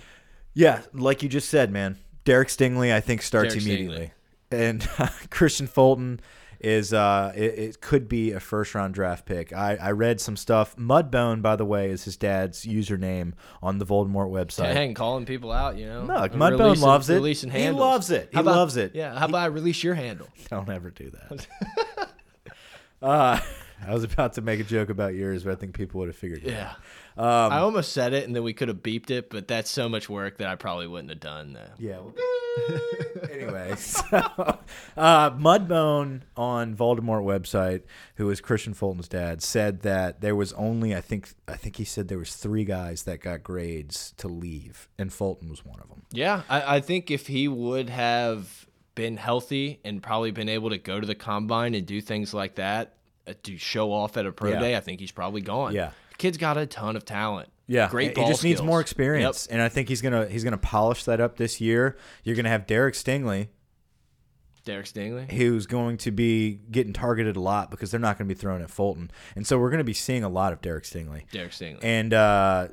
[0.52, 1.96] Yeah, like you just said, man.
[2.24, 4.12] Derek Stingley, I think, starts Derek immediately.
[4.50, 4.80] And
[5.30, 6.20] Kristian Fulton
[6.58, 9.52] is uh it, it, could be a first round draft pick.
[9.52, 10.76] I, I read some stuff.
[10.76, 13.32] Mudbone, by the way, is his dad's username
[13.62, 14.74] on the Voldemort website.
[14.74, 16.04] Dang, calling people out, you know.
[16.04, 17.14] No, Mudbone loves it.
[17.14, 18.28] Releasing he loves it.
[18.32, 18.94] He about- loves it.
[18.94, 19.18] Yeah.
[19.18, 20.28] How about I release your handle?
[20.50, 21.46] Don't ever do that.
[23.02, 23.40] uh,
[23.86, 26.16] I was about to make a joke about yours, but I think people would have
[26.16, 26.70] figured it Yeah.
[26.72, 26.76] out.
[27.20, 29.88] Um, I almost said it, and then we could have beeped it, but that's so
[29.90, 31.52] much work that I probably wouldn't have done.
[31.52, 31.68] Though.
[31.78, 31.98] Yeah.
[33.30, 34.06] anyway, so
[34.96, 37.82] uh, Mudbone on Voldemort website,
[38.16, 41.84] who is Kristian Fulton's dad, said that there was only I think I think he
[41.84, 45.88] said there was three guys that got grades to leave, and Fulton was one of
[45.88, 46.02] them.
[46.12, 50.78] Yeah, I, I think if he would have been healthy and probably been able to
[50.78, 52.94] go to the combine and do things like that
[53.26, 54.60] uh, to show off at a pro Yeah.
[54.60, 55.74] day, I think he's probably gone.
[55.74, 55.90] Yeah.
[56.20, 57.48] Kid's got a ton of talent.
[57.66, 58.14] Yeah, great.
[58.16, 61.38] He just needs more experience, and I think he's gonna he's gonna polish that up
[61.38, 61.96] this year.
[62.24, 63.48] You're gonna have Derek Stingley,
[64.64, 65.30] Derek Stingley.
[65.32, 68.60] who's going to be getting targeted a lot because they're not going to be throwing
[68.60, 71.30] at Fulton, and so we're going to be seeing a lot of Derek Stingley.
[71.30, 71.78] Derek Stingley.
[71.82, 72.68] and uh,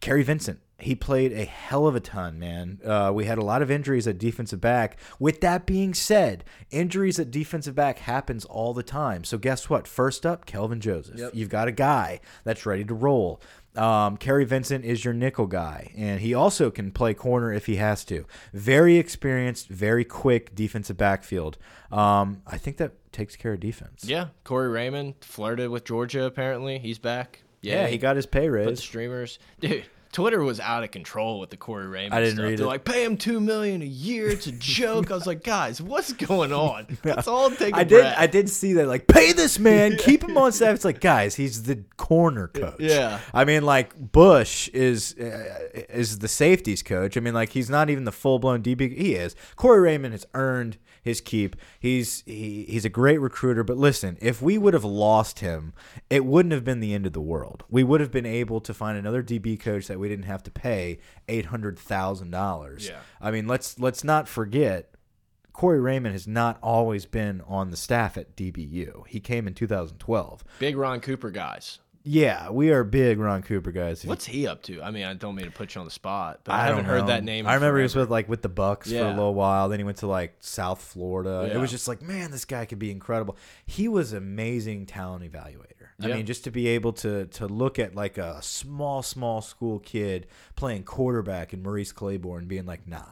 [0.00, 0.58] Kary Vincent.
[0.82, 2.80] He played a hell of a ton, man.
[2.84, 4.98] Uh, we had a lot of injuries at defensive back.
[5.18, 9.24] With that being said, injuries at defensive back happens all the time.
[9.24, 9.86] So guess what?
[9.86, 11.18] First up, Kelvin Joseph.
[11.18, 11.30] Yep.
[11.34, 13.40] You've got a guy that's ready to roll.
[13.74, 17.76] Um, Kary Vincent is your nickel guy, and he also can play corner if he
[17.76, 18.26] has to.
[18.52, 21.56] Very experienced, very quick defensive backfield.
[21.90, 24.04] Um, I think that takes care of defense.
[24.04, 26.24] yeah, Corey Raymond flirted with Georgia.
[26.24, 27.44] Apparently, he's back.
[27.62, 28.80] yeah, he got his pay put raise.
[28.80, 29.38] streamers.
[29.60, 32.14] Dude, Twitter was out of control with the Corey Raymond.
[32.14, 32.44] I didn't stuff.
[32.44, 32.68] read They're it.
[32.68, 34.28] like, pay him two million a year.
[34.28, 35.10] It's a joke.
[35.10, 36.86] I was like, guys, what's going on?
[37.02, 38.00] Let's all take a I did.
[38.02, 38.14] breath.
[38.18, 38.86] I did see that.
[38.88, 40.74] Like, pay this man, keep him on staff.
[40.74, 42.76] It's like, guys, he's the corner coach.
[42.78, 43.20] Yeah.
[43.32, 47.16] I mean, like Busch is uh, is the safeties coach.
[47.16, 48.94] I mean, like he's not even the full blown DB.
[48.96, 49.34] He is.
[49.56, 51.56] Corey Raymond has earned his keep.
[51.78, 53.64] He's he, he's a great recruiter.
[53.64, 55.74] But listen, if we would have lost him,
[56.08, 57.64] it wouldn't have been the end of the world.
[57.68, 60.50] We would have been able to find another DB coach that we didn't have to
[60.50, 62.88] pay eight hundred thousand dollars.
[62.88, 63.00] Yeah.
[63.20, 64.94] I mean, let's let's not forget
[65.52, 69.06] Corey Raymond has not always been on the staff at DBU.
[69.06, 70.44] He came in 2012.
[70.58, 71.78] Big Ron Cooper guys.
[72.04, 74.04] Yeah, we are big Ron Cooper guys.
[74.04, 74.82] What's he up to?
[74.82, 76.76] I mean, I don't mean to put you on the spot, but I I, haven't
[76.78, 77.06] don't heard know.
[77.08, 77.46] that name.
[77.46, 79.68] I remember he was with like with the Bucks for a little while.
[79.68, 81.50] Then he went to like South Florida.
[81.54, 83.36] It was just like, man, this guy could be incredible.
[83.66, 85.90] He was amazing talent evaluator.
[86.00, 86.16] I Yeah.
[86.16, 90.26] mean, just to be able to to look at like a small small school kid
[90.56, 93.02] playing quarterback in Maurice Claiborne, being like, nah.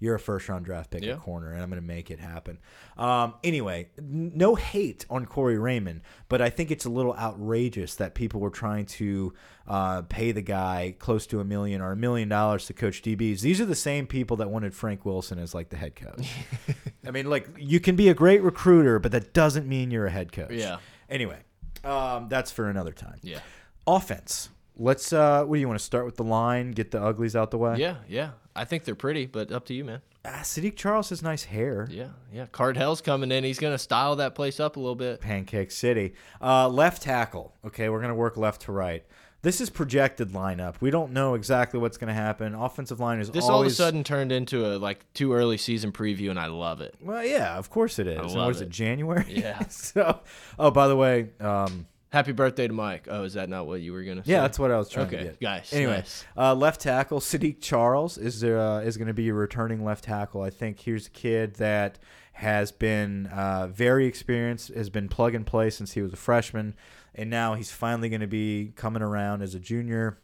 [0.00, 1.14] You're a first round draft pick Yeah.
[1.14, 2.58] at corner, and I'm going to make it happen.
[2.96, 8.14] Um, anyway, no hate on Corey Raymond, but I think it's a little outrageous that
[8.14, 9.32] people were trying to
[9.66, 13.40] uh, pay the guy close to a million or a million dollars to coach DBs.
[13.40, 16.30] These are the same people that wanted Frank Wilson as like the head coach.
[17.06, 20.10] I mean, like you can be a great recruiter, but that doesn't mean you're a
[20.10, 20.52] head coach.
[20.52, 20.78] Yeah.
[21.10, 21.38] Anyway,
[21.84, 23.18] um, that's for another time.
[23.22, 23.40] Yeah.
[23.86, 24.50] Offense.
[24.78, 25.12] Let's.
[25.12, 26.70] Uh, what do you want to start with the line?
[26.70, 27.76] Get the uglies out the way.
[27.78, 28.30] Yeah, yeah.
[28.54, 30.02] I think they're pretty, but up to you, man.
[30.24, 31.88] Ah, Saahdiq Charles has nice hair.
[31.90, 32.46] Yeah, yeah.
[32.46, 33.44] Cardell's coming in.
[33.44, 35.20] He's gonna style that place up a little bit.
[35.20, 36.14] Pancake City.
[36.40, 37.54] Uh, left tackle.
[37.64, 39.04] Okay, we're gonna work left to right.
[39.42, 40.74] This is projected lineup.
[40.80, 42.54] We don't know exactly what's gonna happen.
[42.54, 45.56] Offensive line is This always all of a sudden turned into a like too early
[45.56, 46.96] season preview, and I love it.
[47.00, 48.18] Well, yeah, of course it is.
[48.18, 48.64] And love what is it.
[48.64, 48.70] it?
[48.70, 49.24] January.
[49.28, 49.66] Yeah.
[49.68, 50.20] so,
[50.58, 53.06] oh, by the way, um, Happy birthday to Mike.
[53.10, 54.32] Oh, is that not what you were gonna say?
[54.32, 55.40] yeah, that's what I was trying to Okay, get.
[55.40, 56.24] guys, Anyway, nice.
[56.36, 60.04] uh, left tackle Saahdiq Charles is there uh, is going to be your returning left
[60.04, 60.40] tackle.
[60.42, 61.98] I think here's a kid that
[62.32, 66.74] has been uh, very experienced, has been plug and play since he was a freshman,
[67.14, 70.18] and now he's finally going to be coming around as a junior.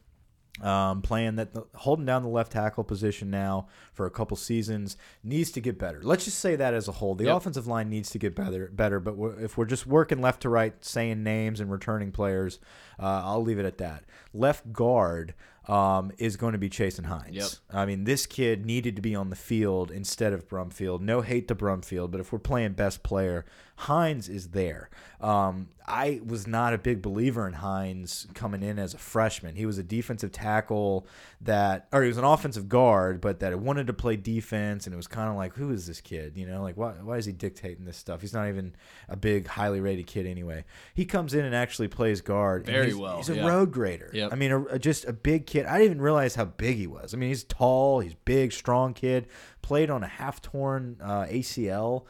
[0.62, 5.51] Um, playing that, holding down the left tackle position now for a couple seasons needs
[5.51, 6.01] to get better.
[6.01, 7.37] Let's just say that as a whole, the Yep.
[7.38, 8.71] offensive line needs to get better.
[8.73, 12.61] Better, but we're, if we're just working left to right, saying names and returning players,
[13.01, 14.05] uh, I'll leave it at that.
[14.33, 15.35] Left guard
[15.67, 17.35] um, is going to be Chasen Hines.
[17.35, 17.49] Yep.
[17.73, 21.01] I mean, this kid needed to be on the field instead of Brumfield.
[21.01, 23.45] No hate to Brumfield, but if we're playing best player,
[23.77, 24.89] Hines is there.
[25.21, 29.57] Um, I was not a big believer in Hines coming in as a freshman.
[29.57, 31.07] He was a defensive tackle
[31.41, 34.97] that, or he was an offensive guard, but that wanted to play defense, and it
[34.97, 36.37] was kind of like, who is this kid?
[36.37, 38.21] You know, like why, why is he dictating this stuff?
[38.21, 38.75] He's not even
[39.09, 40.65] a big, highly rated kid anyway.
[40.95, 42.67] He comes in and actually plays guard.
[42.67, 43.47] Very he's- well, He's a yeah.
[43.47, 44.11] road grader.
[44.13, 44.33] Yep.
[44.33, 45.67] I mean, a, a- just a big kid.
[45.67, 47.13] I didn't even realize how big he was.
[47.15, 49.27] I mean, he's tall, he's big, strong kid.
[49.63, 52.05] Played on a half torn uh, ACL.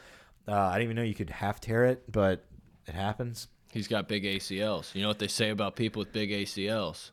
[0.47, 2.45] Uh, I didn't even know you could half tear it, but
[2.87, 3.47] it happens.
[3.71, 4.93] He's got big ACLs.
[4.95, 7.11] You know what they say about people with big ACLs?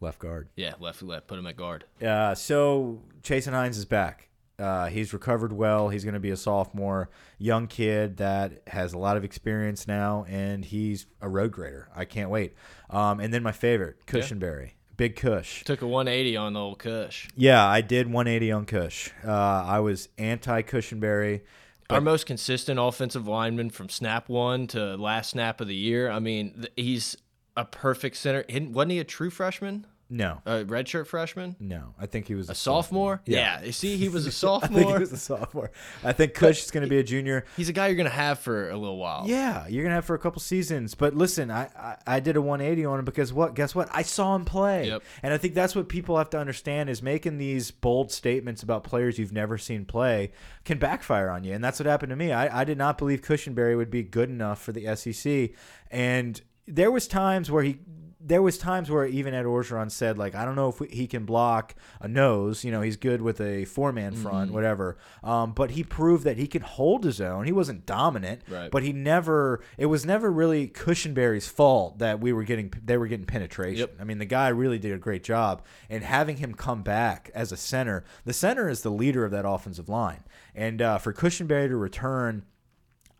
[0.00, 0.48] Left guard.
[0.56, 1.26] Yeah, left left.
[1.26, 1.84] Put him at guard.
[2.04, 4.28] Uh, so Chasen Hines is back.
[4.58, 5.88] Uh, he's recovered well.
[5.88, 7.08] He's going to be a sophomore,
[7.38, 11.88] young kid that has a lot of experience now, and he's a road grader.
[11.94, 12.54] I can't wait.
[12.90, 15.64] Um, and then my favorite, Cushenberry, Big Cush.
[15.64, 17.28] Took a 180 on the old Cush.
[17.36, 19.10] Yeah, I did 180 on Cush.
[19.24, 20.60] Uh, I was anti
[21.90, 21.94] Cushenberry.
[21.94, 26.10] Our most consistent offensive lineman from snap one to last snap of the year.
[26.10, 27.16] I mean, he's
[27.56, 28.44] a perfect center.
[28.48, 29.86] Wasn't he a true freshman?
[30.12, 31.54] No, A redshirt freshman?
[31.60, 33.22] no, I think he was A sophomore?
[33.26, 33.60] Yeah.
[33.60, 33.66] Yeah.
[33.66, 34.80] You see, he was a sophomore.
[34.80, 35.70] I think he was a sophomore.
[36.02, 37.44] I think Cush is going to be a junior.
[37.56, 39.24] He's a guy you're gonna have for a little while.
[39.26, 40.94] Yeah, you're gonna have for a couple seasons.
[40.96, 43.54] But listen, I, I I did a 180 on him because what?
[43.54, 43.88] Guess what?
[43.92, 45.02] I saw him play, Yep.
[45.22, 48.82] and I think that's what people have to understand is making these bold statements about
[48.82, 50.32] players you've never seen play
[50.64, 52.32] can backfire on you, and that's what happened to me.
[52.32, 55.50] I, I did not believe Cushenberry would be good enough for the SEC,
[55.90, 57.78] and there was times where he.
[58.22, 61.06] There was times where even Ed Orgeron said, like, I don't know if we, he
[61.06, 62.64] can block a nose.
[62.64, 64.98] You know, he's good with a four-man front, whatever.
[65.24, 67.46] Um, but he proved that he can hold his own.
[67.46, 68.70] He wasn't dominant, Right.
[68.70, 73.06] but he never it was never really Cushenberry's fault that we were getting they were
[73.06, 73.78] getting penetration.
[73.80, 73.96] Yep.
[74.00, 77.52] I mean the guy really did a great job and having him come back as
[77.52, 78.04] a center.
[78.26, 80.24] The center is the leader of that offensive line.
[80.54, 82.44] And uh, for Cushenberry to return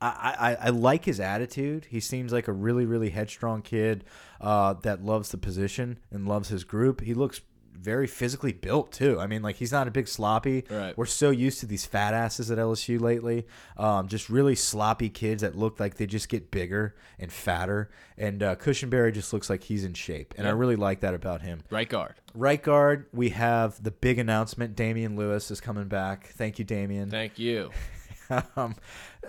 [0.01, 1.87] I, I, I like his attitude.
[1.91, 4.05] He seems like a really, really headstrong kid
[4.41, 7.03] uh, that loves the position and loves his group.
[7.03, 7.43] He looks
[7.81, 9.19] very physically built too.
[9.19, 10.65] I mean, like he's not a big sloppy.
[10.71, 10.97] Right.
[10.97, 13.47] We're so used to these fat asses at LSU lately.
[13.77, 17.91] Um, just really sloppy kids that look like they just get bigger and fatter.
[18.19, 21.41] And uh, Cushenberry just looks like he's in shape, and I really like that about
[21.43, 21.63] him.
[21.71, 22.15] Right guard.
[22.35, 26.29] Right guard, we have the big announcement: Damien Lewis is coming back.
[26.29, 27.11] Thank you, Damien.
[27.11, 27.71] Thank you.
[28.57, 28.75] um,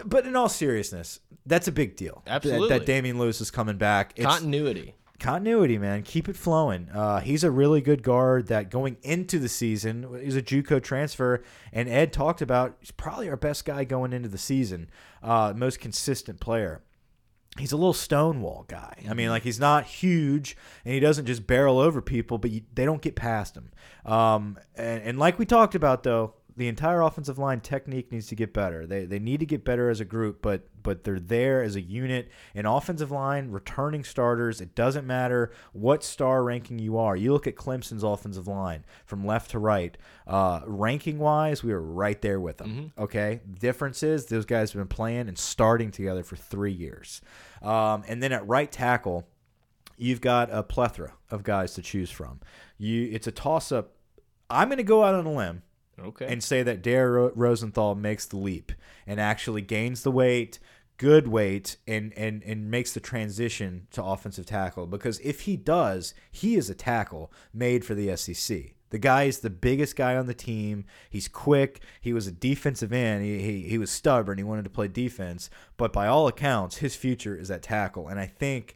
[0.06, 2.22] but in all seriousness, that's a big deal.
[2.26, 2.70] that- Absolutely.
[2.70, 4.14] That, Damien Lewis is coming back.
[4.16, 4.96] It's Continuity.
[5.20, 6.02] continuity, man.
[6.04, 6.90] Keep it flowing.
[6.94, 11.44] Uh, he's a really good guard that going into the season, he's a JUCO transfer,
[11.72, 14.90] and Ed talked about he's probably our best guy going into the season,
[15.22, 16.82] uh, most consistent player.
[17.60, 18.96] He's a little stonewall guy.
[19.10, 22.62] I mean, like he's not huge, and he doesn't just barrel over people, but you,
[22.74, 23.72] they don't get past him.
[24.06, 28.36] Um, and, and like we talked about, though, the entire offensive line technique needs to
[28.36, 28.86] get better.
[28.86, 31.82] They, they need to get better as a group, but but they're there as a
[31.82, 32.30] unit.
[32.56, 34.60] An offensive line, returning starters.
[34.60, 37.16] It doesn't matter what star ranking you are.
[37.16, 39.98] You look at Clemson's offensive line from left to right.
[40.28, 42.94] Uh, ranking wise, we are right there with them.
[42.98, 43.42] Okay.
[43.60, 47.22] Difference is those guys have been playing and starting together for three years.
[47.62, 49.28] Um, and then at right tackle,
[49.98, 52.40] you've got a plethora of guys to choose from.
[52.78, 53.94] You, it's a toss up.
[54.50, 55.62] I'm going to go out on a limb
[56.04, 56.28] Okay.
[56.28, 58.72] and say that Dare Ro- Rosenthal makes the leap
[59.06, 60.60] and actually gains the weight,
[60.98, 64.88] good weight, and and and makes the transition to offensive tackle.
[64.88, 68.76] Because if he does, he is a tackle made for the SEC.
[68.92, 70.84] The guy is the biggest guy on the team.
[71.10, 71.82] He's quick.
[72.02, 73.24] He was a defensive end.
[73.24, 74.38] He, he, he was stubborn.
[74.38, 75.50] He wanted to play defense.
[75.78, 78.10] But by all accounts, his future is at tackle.
[78.10, 78.76] And I think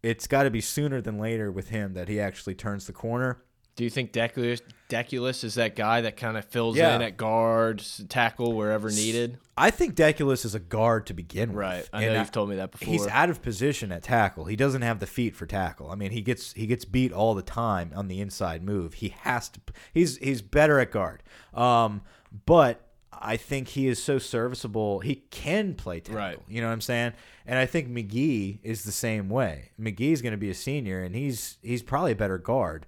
[0.00, 3.42] it's got to be sooner than later with him that he actually turns the corner.
[3.78, 6.96] Do you think Deculus, Deculus is that guy that kind of fills Yeah.
[6.96, 9.38] in at guard, tackle wherever needed?
[9.56, 11.58] I think Deculus is a guard to begin with.
[11.58, 11.88] Right.
[11.92, 12.88] I And know you've told me that before.
[12.92, 14.46] He's out of position at tackle.
[14.46, 15.92] He doesn't have the feet for tackle.
[15.92, 18.94] I mean, he gets he gets beat all the time on the inside move.
[18.94, 19.60] He has to.
[19.94, 21.22] He's he's better at guard.
[21.54, 22.02] Um,
[22.44, 24.98] but I think he is so serviceable.
[25.00, 26.18] He can play tackle.
[26.18, 26.38] Right.
[26.48, 27.12] You know what I'm saying?
[27.46, 29.70] And I think Magee is the same way.
[29.78, 32.84] Magee's going to be a senior, and he's he's probably a better guard.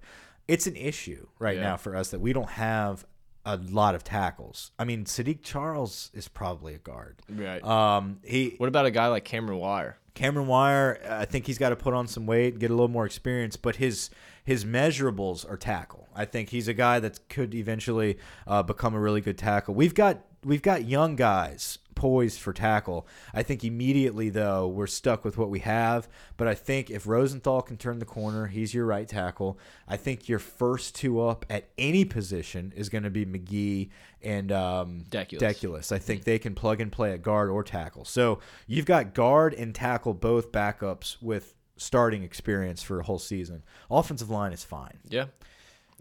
[0.47, 1.63] It's an issue right Yeah.
[1.63, 3.05] now for us that we don't have
[3.45, 4.71] a lot of tackles.
[4.77, 7.21] I mean, Saahdiq Charles is probably a guard.
[7.29, 7.63] right.
[7.63, 9.97] Um, he what about a guy like Cameron Wire?
[10.13, 13.05] Cameron Wire, I think he's got to put on some weight, get a little more
[13.05, 14.09] experience, but his
[14.43, 16.07] his measurables are tackle.
[16.15, 19.73] I think he's a guy that could eventually uh, become a really good tackle.
[19.73, 23.07] We've got we've got young guys poised for tackle.
[23.33, 27.61] I think immediately though we're stuck with what we have, but I think if Rosenthal
[27.61, 29.59] can turn the corner, he's your right tackle.
[29.87, 33.89] I think your first two up at any position is going to be Magee
[34.21, 35.39] and um, Deculus.
[35.39, 35.91] Deculus.
[35.91, 38.05] I think they can plug and play at guard or tackle.
[38.05, 43.63] So you've got guard and tackle both backups with starting experience for a whole season.
[43.89, 44.99] Offensive line is fine.
[45.09, 45.25] Yeah.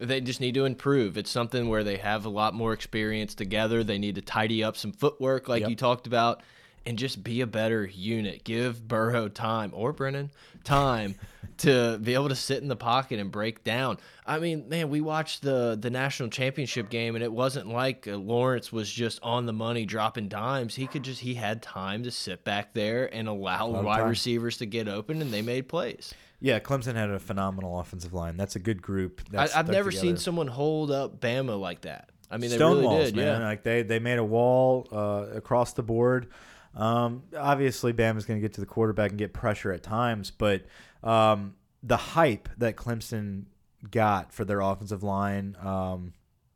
[0.00, 1.16] They just need to improve.
[1.18, 3.84] It's something where they have a lot more experience together.
[3.84, 5.70] They need to tidy up some footwork, like Yep.
[5.70, 6.42] you talked about.
[6.86, 8.42] and just be a better unit.
[8.42, 10.30] Give Burrow time or Brennan
[10.64, 11.14] time
[11.58, 13.98] to be able to sit in the pocket and break down.
[14.26, 18.16] I mean, man, we watched the the national championship game, and it wasn't like uh,
[18.16, 20.74] Lawrence was just on the money dropping dimes.
[20.74, 24.08] He could just he had time to sit back there and allow wide time.
[24.08, 26.14] receivers to get open, and they made plays.
[26.40, 28.36] Yeah, Clemson had a phenomenal offensive line.
[28.36, 29.20] That's a good group.
[29.28, 32.10] I, That's I've stuck never seen someone hold up Bama like that.
[32.30, 33.16] I mean, they really did.
[33.16, 33.40] man.
[33.40, 33.46] Yeah.
[33.46, 36.28] Like they they made a wall uh, across the board.
[36.74, 40.62] Um, obviously, Bama's going to get to the quarterback and get pressure at times, but
[41.02, 43.46] um, the hype that Clemson
[43.90, 46.12] got for their offensive line, um,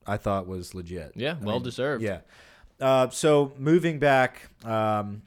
[0.06, 1.12] I thought was legit.
[1.16, 2.02] Yeah, I well deserved.
[2.02, 2.20] Yeah.
[2.80, 5.22] Uh, so moving back, um,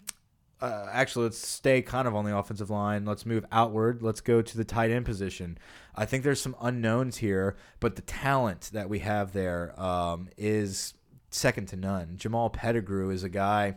[0.62, 3.05] uh, actually, let's stay kind of on the offensive line.
[3.05, 4.01] Let's move outward.
[4.01, 5.58] Let's go to the tight end position.
[5.95, 10.93] I think there's some unknowns here, but the talent that we have there um, is
[11.30, 12.14] second to none.
[12.18, 13.76] Jamal Pettigrew is a guy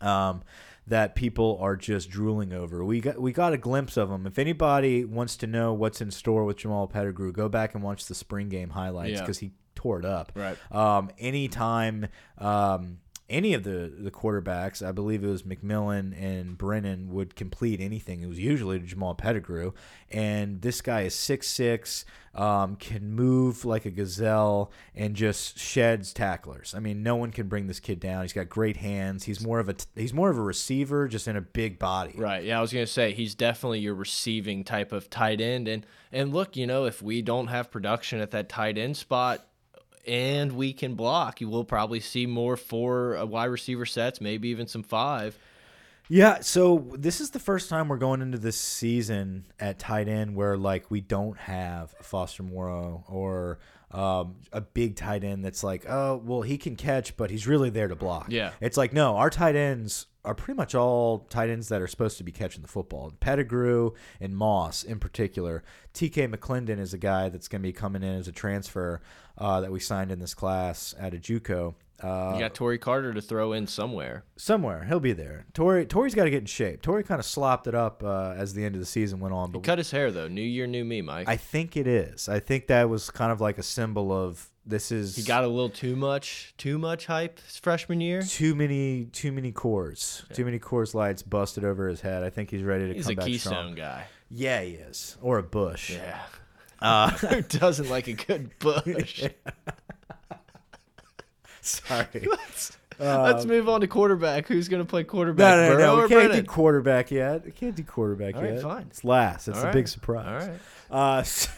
[0.00, 0.42] um,
[0.86, 2.84] that people are just drooling over.
[2.84, 4.26] We got we got a glimpse of him.
[4.26, 8.06] If anybody wants to know what's in store with Jamal Pettigrew, go back and watch
[8.06, 9.20] the spring game highlights Yeah.
[9.20, 10.32] because he tore it up.
[10.34, 10.56] Right.
[10.72, 12.98] Um, anytime um,
[13.28, 18.20] any of the the quarterbacks, I believe it was McMillan and Brennan, would complete anything,
[18.20, 19.72] it was usually Jamal Pettigrew.
[20.10, 22.04] And this guy is six six,
[22.34, 26.74] um, can move like a gazelle, and just sheds tacklers.
[26.76, 28.22] I mean, no one can bring this kid down.
[28.22, 29.24] He's got great hands.
[29.24, 32.14] He's more of a he's more of a receiver, just in a big body.
[32.16, 32.44] Right.
[32.44, 36.32] Yeah, I was gonna say he's definitely your receiving type of tight end, and and
[36.32, 39.46] look, you know, if we don't have production at that tight end spot,
[40.06, 44.48] and we can block, you will probably see more four uh, wide receiver sets, maybe
[44.48, 45.38] even some five.
[46.08, 50.36] Yeah, so this is the first time we're going into this season at tight end
[50.36, 53.58] where like we don't have Foster Moreau or
[53.90, 57.70] um, a big tight end that's like, oh, well, he can catch, but he's really
[57.70, 58.26] there to block.
[58.28, 58.50] Yeah.
[58.60, 62.18] it's like no, our tight ends are pretty much all tight ends that are supposed
[62.18, 63.12] to be catching the football.
[63.20, 65.62] Pettigrew and Moss in particular.
[65.92, 69.00] TK McLendon is a guy that's going to be coming in as a transfer
[69.38, 71.74] uh, that we signed in this class at a JUCO.
[72.02, 74.24] Uh, You got Tory Carter to throw in somewhere.
[74.36, 75.46] somewhere he'll be there.
[75.54, 76.82] Tory Tory's got to get in shape.
[76.82, 79.52] Tory kind of slopped it up uh, as the end of the season went on,
[79.52, 80.28] He cut his hair though.
[80.28, 81.28] New year, new me, Mike.
[81.28, 82.28] I think it is.
[82.28, 85.46] I think that was kind of like a symbol of this is he got a
[85.46, 88.22] little too much, too much hype freshman year.
[88.22, 92.22] too many too many Coors, too many Coors lights busted over his head.
[92.24, 93.74] I think he's ready to He's come a back Keystone strong.
[93.76, 94.06] guy.
[94.30, 95.90] Yeah, he is, or a Busch.
[95.90, 96.18] Yeah.
[96.84, 99.24] Uh, Who doesn't like a good bush?
[101.60, 102.06] sorry.
[102.98, 104.46] Let's move on to quarterback.
[104.46, 105.56] Who's going to play quarterback?
[105.56, 105.92] No, no, no, Burrow no.
[105.98, 106.44] or We can't Brennan?
[106.44, 107.44] do quarterback yet.
[107.44, 108.62] We can't do quarterback All right, yet.
[108.62, 108.86] fine.
[108.90, 109.48] It's last.
[109.48, 109.72] It's All a right.
[109.74, 110.42] big surprise.
[110.90, 111.16] All right.
[111.16, 111.48] Uh, s-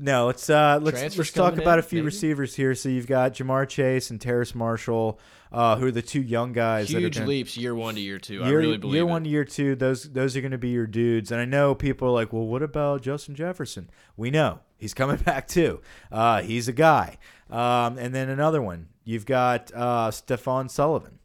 [0.00, 2.06] no, let's uh, let's Transfers let's talk about in, a few maybe?
[2.06, 2.74] receivers here.
[2.74, 5.18] So you've got Ja'Marr Chase and Terrace Marshall,
[5.52, 6.88] uh, who are the two young guys.
[6.88, 8.42] that are Huge gonna, leaps year one to year two.
[8.42, 9.06] I Year, really believe year it.
[9.06, 11.30] one to year two, those those are going to be your dudes.
[11.32, 13.90] And I know people are like, well, what about Justin Jefferson?
[14.16, 15.80] We know he's coming back too.
[16.10, 17.18] Uh, he's a guy.
[17.50, 21.18] Um, and then another one, you've got uh, Stephon Sullivan.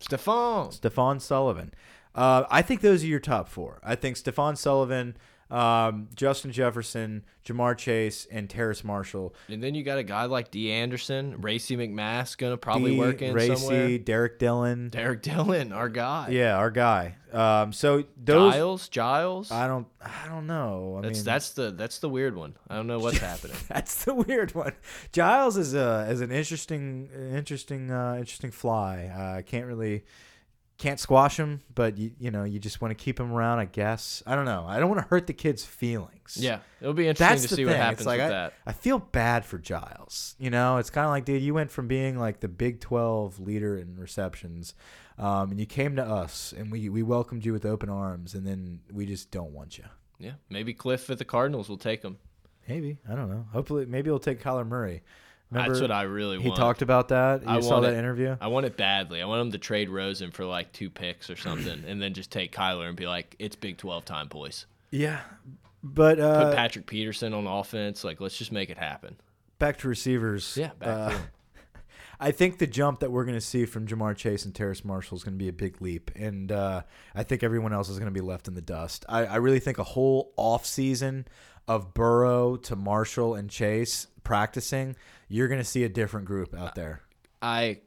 [0.00, 0.78] Stephon.
[0.78, 1.72] Stephon Sullivan.
[2.14, 3.80] Uh, I think those are your top four.
[3.84, 5.16] I think Stephon Sullivan,
[5.50, 9.34] um, Justin Jefferson, Ja'Marr Chase, and Terrace Marshall.
[9.48, 10.70] And then you got a guy like D.
[10.70, 13.98] Anderson, Racey McMath going to probably D, work in Racey, somewhere.
[13.98, 14.88] Derrick Dillon.
[14.90, 16.28] Derrick Dillon, our guy.
[16.30, 17.14] Yeah, our guy.
[17.32, 19.50] Um, so those Giles, Giles.
[19.50, 20.96] I don't I don't know.
[20.98, 22.54] I that's mean that's the that's the weird one.
[22.68, 23.56] I don't know what's happening.
[23.68, 24.72] that's the weird one.
[25.12, 29.12] Giles is a is an interesting interesting uh, interesting fly.
[29.14, 30.04] I uh, can't really
[30.78, 33.58] can't squash him, but you you know you just want to keep him around.
[33.58, 34.64] I guess I don't know.
[34.66, 36.36] I don't want to hurt the kid's feelings.
[36.38, 37.66] Yeah, it'll be interesting That's to see thing.
[37.66, 38.54] what happens it's like with I, that.
[38.64, 40.36] I feel bad for Giles.
[40.38, 43.40] You know, it's kind of like, dude, you went from being like the Big Twelve
[43.40, 44.74] leader in receptions,
[45.18, 48.46] um, and you came to us, and we we welcomed you with open arms, and
[48.46, 49.84] then we just don't want you.
[50.20, 52.18] Yeah, maybe Kliff at the Cardinals will take him.
[52.68, 53.46] Maybe I don't know.
[53.52, 55.02] Hopefully, maybe he'll take Kyler Murray.
[55.50, 56.58] Remember, That's what I really he want.
[56.58, 57.42] He talked about that.
[57.42, 57.98] You I saw that it.
[57.98, 58.36] interview.
[58.40, 59.22] I want it badly.
[59.22, 62.30] I want him to trade Rosen for like two picks or something, and then just
[62.30, 65.20] take Kyler and be like, "It's Big Twelve time, boys." Yeah,
[65.82, 68.04] but Put uh, Patrick Peterson on offense.
[68.04, 69.16] Like, let's just make it happen.
[69.58, 70.54] back to receivers.
[70.56, 71.20] Yeah, back uh, to.
[72.20, 75.16] I think the jump that we're going to see from Ja'Marr Chase and Terrace Marshall
[75.16, 76.82] is going to be a big leap, and uh,
[77.14, 79.04] I think everyone else is going to be left in the dust.
[79.08, 81.26] I, I really think a whole off season
[81.68, 84.96] of Burrow to Marshall and Chase practicing,
[85.28, 87.02] you're going to see a different group out there.
[87.40, 87.80] I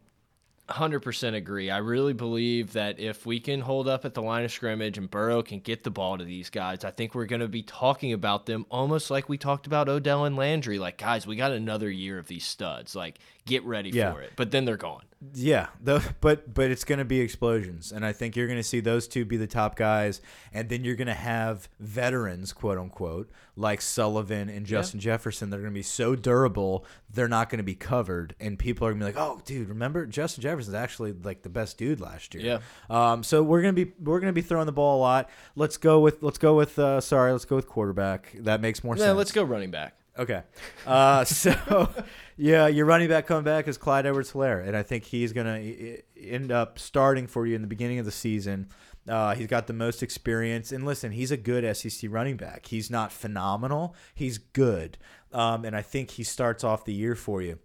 [0.70, 1.70] 100% agree.
[1.70, 5.10] I really believe that if we can hold up at the line of scrimmage and
[5.10, 8.14] Burrow can get the ball to these guys, I think we're going to be talking
[8.14, 10.80] about them almost like we talked about Odell and Landry.
[10.80, 12.96] Like, guys, we got another year of these studs.
[12.96, 14.14] Like, get ready Yeah.
[14.14, 14.32] for it.
[14.38, 15.04] But then they're gone.
[15.36, 18.64] Yeah, the, but but it's going to be explosions, and I think you're going to
[18.64, 20.20] see those two be the top guys,
[20.52, 25.50] and then you're going to have veterans, quote unquote, like Sullivan and Justin Jefferson.
[25.52, 28.92] They're going to be so durable, they're not going to be covered, and people are
[28.94, 32.34] going to be like, "Oh, dude, remember Justin Jefferson's actually like the best dude last
[32.34, 32.60] year." Yeah.
[32.90, 33.22] Um.
[33.24, 35.30] So we're gonna be we're gonna be throwing the ball a lot.
[35.56, 38.36] Let's go with let's go with uh, sorry, let's go with quarterback.
[38.40, 39.18] That makes more Yeah, sense.
[39.18, 39.96] let's go running back.
[40.18, 40.44] Okay.
[40.86, 41.90] Uh, so,
[42.38, 45.48] yeah, your running back coming back is Clyde Edwards Helaire, and I think he's going
[45.48, 48.68] to end up starting for you in the beginning of the season.
[49.08, 50.72] Uh, he's got the most experience.
[50.72, 52.68] And listen, he's a good SEC running back.
[52.68, 54.98] He's not phenomenal, he's good.
[55.32, 57.60] Um, and I think he starts off the year for you.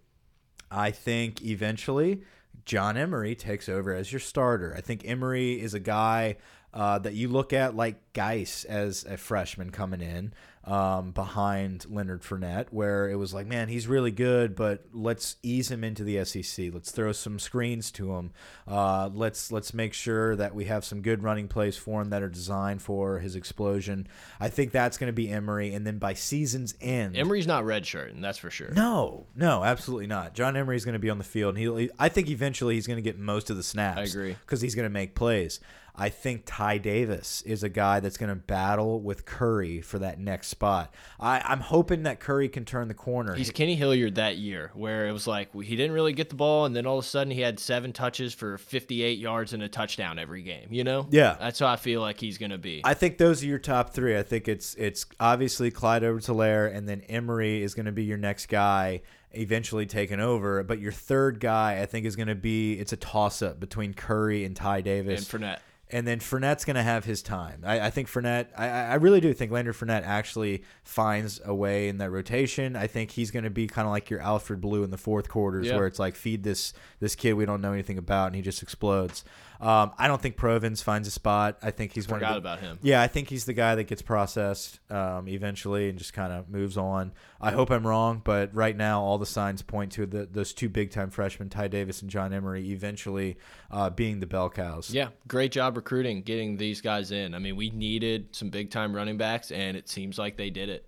[0.71, 2.23] I think eventually
[2.65, 4.73] John Emery takes over as your starter.
[4.75, 6.37] I think Emery is a guy
[6.73, 10.33] uh, that you look at like Guice as a freshman coming in
[10.67, 15.71] um, behind Leonard Fournette, where it was like, man, he's really good, but let's ease
[15.71, 16.73] him into the SEC.
[16.73, 18.31] Let's throw some screens to him.
[18.67, 22.21] Uh, let's let's make sure that we have some good running plays for him that
[22.21, 24.09] are designed for his explosion.
[24.41, 28.11] I think that's going to be Emery, and then by season's end, Emery's not redshirt,
[28.11, 28.71] and that's for sure.
[28.73, 30.33] no, no, absolutely not.
[30.33, 31.89] John Emery's going to be on the field, and he.
[31.97, 33.99] I think eventually he's going to get most of the snaps.
[33.99, 34.35] I agree.
[34.45, 35.61] because he's going to make plays.
[35.97, 40.19] I think Ty Davis is a guy that's going to battle with Curry for that
[40.19, 40.93] next spot.
[41.19, 43.33] I, I'm hoping that Curry can turn the corner.
[43.33, 46.65] He's Kenny Hilliard that year, where it was like he didn't really get the ball,
[46.65, 49.69] and then all of a sudden he had seven touches for 58 yards and a
[49.69, 50.67] touchdown every game.
[50.69, 51.07] You know?
[51.09, 51.35] Yeah.
[51.39, 52.81] That's how I feel like he's gonna be.
[52.83, 54.17] I think those are your top three.
[54.17, 58.17] I think it's it's obviously Clyde Helaire and then Emery is going to be your
[58.17, 60.63] next guy, eventually taken over.
[60.63, 63.93] But your third guy, I think, is going to be it's a toss up between
[63.93, 65.31] Curry and Ty Davis.
[65.31, 65.59] and Fournette.
[65.89, 67.61] And then Fournette's going to have his time.
[67.65, 71.87] I, I think Fournette, I, I really do think Leonard Fournette actually finds a way
[71.87, 72.75] in that rotation.
[72.75, 75.29] I think he's going to be kind of like your Alfred Blue in the fourth
[75.29, 75.77] quarters, Yeah.
[75.77, 78.61] where it's like feed this this kid we don't know anything about, and he just
[78.61, 79.23] explodes.
[79.59, 81.57] Um, I don't think Provens finds a spot.
[81.63, 82.77] I think he's one of Forgot the- about him.
[82.83, 86.47] yeah, I think he's the guy that gets processed um, eventually and just kind of
[86.49, 87.11] moves on.
[87.41, 90.69] I hope I'm wrong, but right now all the signs point to the, those two
[90.69, 93.37] big time freshmen, Ty Davis and John Emery, eventually
[93.71, 94.91] uh, being the bell cows.
[94.91, 97.33] Yeah, great job recruiting, getting these guys in.
[97.33, 100.67] I mean, we needed some big time running backs, and it seems like they did
[100.67, 100.85] it.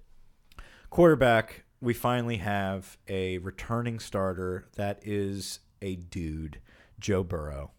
[0.90, 6.60] Quarterback, we finally have a returning starter that is a dude,
[7.00, 7.72] Joe Burrow.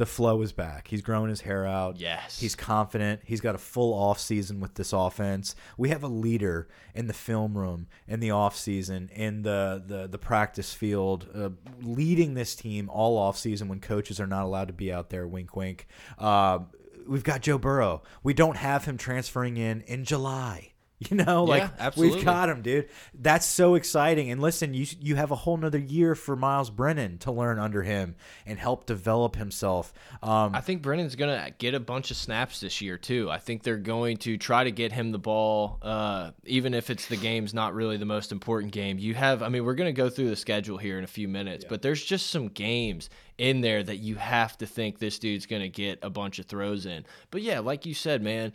[0.00, 0.88] The flow is back.
[0.88, 2.00] He's growing his hair out.
[2.00, 2.40] Yes.
[2.40, 3.20] He's confident.
[3.22, 5.54] He's got a full off season with this offense.
[5.76, 10.08] We have a leader in the film room, in the off season, in the the,
[10.08, 11.50] the practice field, uh,
[11.82, 15.28] leading this team all off season when coaches are not allowed to be out there.
[15.28, 15.86] Wink, wink.
[16.18, 16.60] Uh,
[17.06, 18.02] we've got Joe Burrow.
[18.22, 20.72] We don't have him transferring in in July.
[21.08, 22.16] You know, like absolutely.
[22.16, 22.90] we've got him, dude.
[23.14, 24.30] That's so exciting.
[24.30, 27.82] And listen, you you have a whole nother year for Myles Brennan to learn under
[27.82, 29.94] him and help develop himself.
[30.22, 33.30] Um, I think Brennan's gonna get a bunch of snaps this year too.
[33.30, 37.06] I think they're going to try to get him the ball, uh, even if it's
[37.06, 38.98] the game's not really the most important game.
[38.98, 41.64] You have, I mean, we're gonna go through the schedule here in a few minutes,
[41.66, 45.68] but there's just some games in there that you have to think this dude's gonna
[45.68, 47.06] get a bunch of throws in.
[47.30, 48.52] But yeah, like you said, man.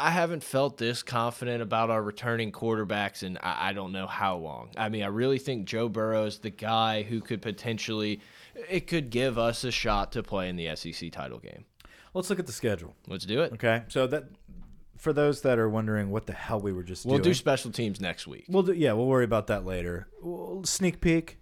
[0.00, 4.36] I haven't felt this confident about our returning quarterbacks in I, I don't know how
[4.36, 4.70] long.
[4.76, 8.20] I mean, I really think Joe Burrow's the guy who could potentially,
[8.68, 11.64] it could give us a shot to play in the SEC title game.
[12.14, 12.94] let's look at the schedule.
[13.08, 13.52] Let's do it.
[13.54, 14.24] Okay, so that
[14.96, 18.00] for those that are wondering what the hell we were just We'll do special teams
[18.00, 18.44] next week.
[18.48, 18.72] we'll do.
[18.72, 20.08] Yeah, we'll worry about that later.
[20.22, 21.38] Well, sneak peek.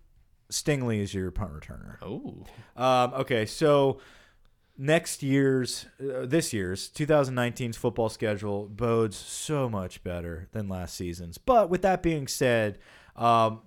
[0.51, 1.97] Stingley is your punt returner.
[2.01, 2.45] Oh,
[2.77, 3.99] Um, okay, so
[4.79, 11.37] next year's, uh, this year's 2019's football schedule bodes so much better than last season's.
[11.37, 12.79] But with that being said,
[13.17, 13.63] um,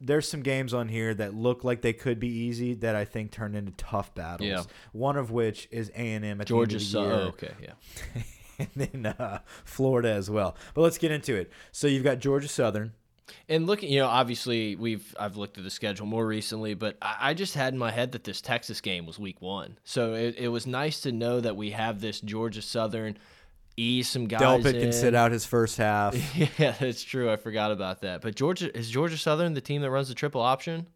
[0.00, 3.30] there's some games on here that look like they could be easy that I think
[3.30, 4.48] turn into tough battles.
[4.48, 4.62] Yeah.
[4.92, 6.78] One of which is A and M at Georgia.
[6.78, 8.22] the end of the year oh, okay, yeah.
[8.58, 10.56] and then uh, Florida as well.
[10.74, 11.50] But let's get into it.
[11.72, 12.92] So you've got Georgia Southern.
[13.48, 17.16] And looking, you know, obviously we've I've looked at the schedule more recently, but I,
[17.20, 20.36] I just had in my head that this Texas game was week one, so it,
[20.38, 23.16] it was nice to know that we have this Georgia Southern
[23.76, 24.40] ease some guys.
[24.40, 24.80] Delpit in.
[24.82, 26.14] can sit out his first half.
[26.58, 27.30] Yeah, that's true.
[27.30, 28.20] I forgot about that.
[28.20, 30.86] But Georgia is Georgia Southern the team that runs the triple option.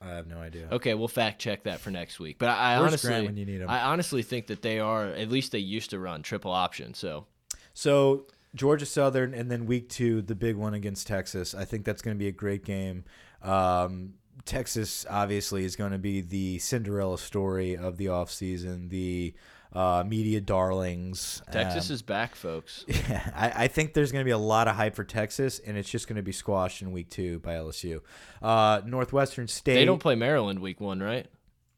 [0.00, 0.68] I have no idea.
[0.70, 2.36] Okay, we'll fact check that for next week.
[2.38, 3.62] But I, I honestly, when you need?
[3.62, 6.94] I honestly think that they are at least they used to run triple option.
[6.94, 7.26] So
[7.74, 8.26] So
[8.58, 11.54] Georgia Southern, and then week two, the big one against Texas.
[11.54, 13.04] I think that's going to be a great game.
[13.42, 19.34] Um, Texas obviously is going to be the Cinderella story of the offseason, the
[19.72, 21.42] uh, media darlings.
[21.52, 22.84] Texas Um, is back, folks.
[22.88, 25.76] Yeah, I, I think there's going to be a lot of hype for Texas, and
[25.76, 28.00] it's just going to be squashed in week two by LSU.
[28.42, 29.74] Uh, Northwestern State.
[29.74, 31.26] They don't play Maryland week one, right?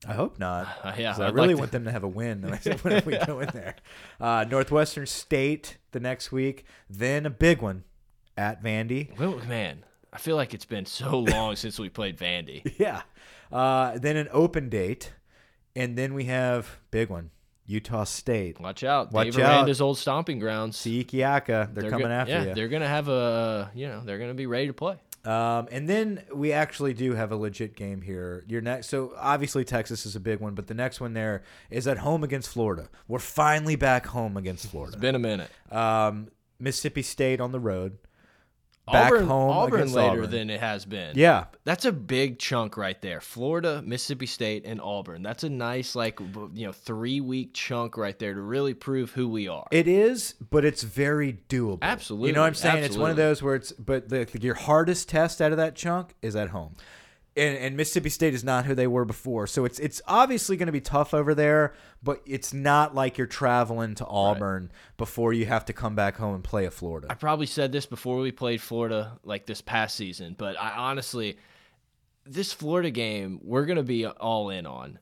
[0.07, 0.67] I hope not.
[0.83, 3.41] Uh, yeah, I really like want them to have a win What when we go
[3.41, 3.77] in there.
[4.19, 7.85] Uh, Northwestern State the next week, then a big one
[8.37, 9.17] at Vandy.
[9.19, 12.75] Well, man, I feel like it's been so long since we played Vandy.
[12.79, 13.03] Yeah.
[13.53, 15.13] Uh, then an open date,
[15.77, 17.31] and then we have big one,
[17.67, 18.59] Utah State.
[18.59, 19.53] Watch out, Watch Dave out.
[19.53, 20.77] Aranda's old stomping grounds.
[20.79, 22.55] Siikiaka, they're, coming after yeah, you.
[22.55, 24.97] they're gonna have a, you know, they're gonna be ready to play.
[25.25, 28.43] Um, and then we actually do have a legit game here.
[28.49, 31.87] Your next, so obviously Texas is a big one, but the next one there is
[31.87, 32.89] at home against Florida.
[33.07, 34.95] We're finally back home against Florida.
[34.95, 35.51] It's been a minute.
[35.71, 37.99] Um, Mississippi State on the road.
[38.93, 40.31] Back Auburn, home Auburn later Auburn.
[40.31, 41.13] than it has been.
[41.17, 43.21] Yeah, That's a big chunk right there.
[43.21, 45.23] Florida, Mississippi State, and Auburn.
[45.23, 49.29] That's a nice, like, you know, three week chunk right there to really prove who
[49.29, 49.67] we are.
[49.71, 51.79] it is, but it's very doable.
[51.83, 52.85] Absolutely, You know what I'm saying?
[52.85, 56.15] It's one of those where it's, but the, your hardest test out of that chunk
[56.23, 56.75] is at home.
[57.37, 60.67] And, and Mississippi State is not who they were before, so it's it's obviously going
[60.67, 61.75] to be tough over there.
[62.03, 66.35] But it's not like you're traveling to Auburn before you have to come back home
[66.35, 67.07] and play a Florida.
[67.09, 71.39] I probably said this before we played Florida, like this past season, but I honestly,
[72.25, 74.99] this Florida game, we're going to be all in on.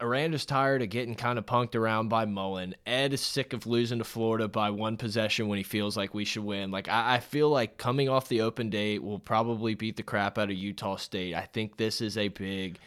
[0.00, 2.74] Aranda's tired of getting kind of punked around by Mullen.
[2.86, 6.24] Ed is sick of losing to Florida by one possession when he feels like we
[6.24, 6.70] should win.
[6.70, 10.38] Like I, I feel like coming off the open date, we'll probably beat the crap
[10.38, 11.34] out of Utah State.
[11.34, 12.78] I think this is a big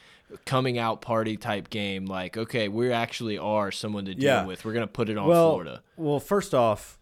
[0.46, 2.06] coming out party type game.
[2.06, 4.46] Like, okay, we actually are someone to deal Yeah.
[4.46, 4.66] with.
[4.66, 5.82] We're gonna put it on well, Florida.
[5.98, 6.98] well, first off,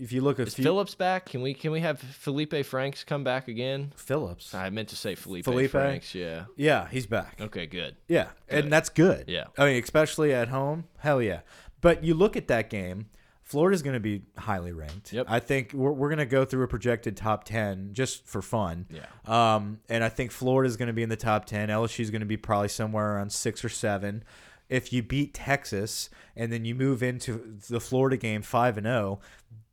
[0.00, 1.26] if you look at Is Phillips back?
[1.26, 3.92] Can we can we have Feleipe Franks come back again?
[3.96, 5.70] Phillips, I meant to say Feleipe, Feleipe?
[5.70, 6.14] Franks.
[6.14, 6.44] Yeah.
[6.56, 7.38] yeah, he's back.
[7.40, 7.66] Okay.
[7.66, 7.96] Good.
[8.08, 9.24] Yeah, and that's good.
[9.28, 9.44] Yeah.
[9.56, 11.40] I mean, especially at home, hell yeah.
[11.80, 13.06] But you look at that game,
[13.42, 15.12] Florida's going to be highly ranked.
[15.12, 15.26] Yep.
[15.28, 18.86] I think we're, we're going to go through a projected top 10 just for fun.
[18.90, 19.06] Yeah.
[19.26, 21.68] Um, and I think Florida's going to be in the top 10.
[21.68, 24.22] LSU's going to be probably somewhere around six or seven.
[24.68, 29.18] If you beat Texas and then you move into the Florida game 5 and 0,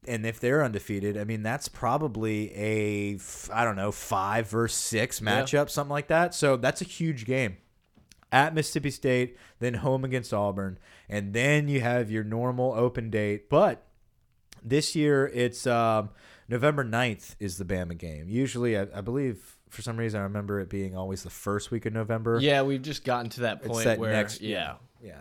[0.07, 3.19] and if they're undefeated, I mean, that's probably a
[3.53, 5.41] I don't know, five versus six Yeah.
[5.41, 6.33] matchup, something like that.
[6.33, 7.57] So that's a huge game
[8.31, 10.77] at Mississippi State, then home against Auburn,
[11.07, 13.49] and then you have your normal open date.
[13.49, 13.85] But
[14.63, 16.09] this year it's um,
[16.49, 18.27] November 9th is the Bama game.
[18.27, 21.85] Usually, I, I believe for some reason I remember it being always the first week
[21.85, 22.39] of November.
[22.41, 24.41] Yeah, we've just gotten to that point that where next.
[24.41, 24.75] yeah.
[25.01, 25.15] yeah.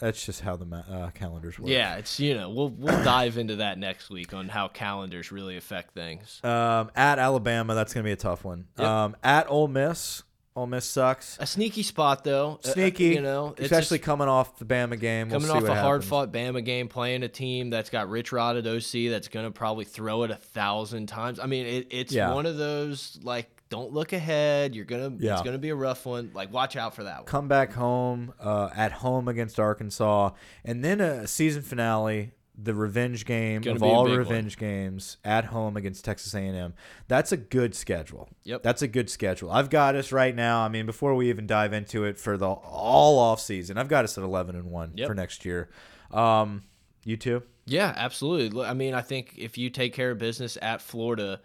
[0.00, 1.70] That's just how the ma- uh, calendars work.
[1.70, 5.56] Yeah, it's you know we'll we'll dive into that next week on how calendars really
[5.56, 6.40] affect things.
[6.44, 8.66] Um, at Alabama, that's gonna be a tough one.
[8.78, 8.86] Yep.
[8.86, 10.22] Um, at Ole Miss,
[10.54, 11.38] Ole Miss sucks.
[11.40, 15.28] A sneaky spot though, uh, Sneaky, you know, it's especially coming off the Bama game.
[15.28, 18.32] We'll coming see off a hard fought Bama game, playing a team that's got Rich
[18.32, 21.40] Rod at OC, that's gonna probably throw it a thousand times.
[21.40, 22.34] I mean, it, it's Yeah.
[22.34, 24.74] one of those like don't look ahead.
[24.74, 25.34] You're gonna Yeah.
[25.34, 26.30] it's gonna be a rough one.
[26.34, 27.24] Like watch out for that one.
[27.26, 30.30] come back home uh, at home against Arkansas,
[30.64, 34.18] and then a season finale, the revenge game Gonna of all big one.
[34.18, 36.72] revenge games at home against Texas A&M.
[37.06, 38.28] That's a good schedule.
[38.44, 38.62] Yep.
[38.62, 39.50] that's a good schedule.
[39.50, 40.60] I've got us right now.
[40.60, 44.04] I mean, before we even dive into it for the all off season, I've got
[44.04, 45.08] us at eleven and one Yep.
[45.08, 45.68] for next year.
[46.12, 46.62] Um,
[47.04, 47.42] you too?
[47.66, 48.64] Yeah, absolutely.
[48.64, 51.40] I mean, I think if you take care of business at Florida,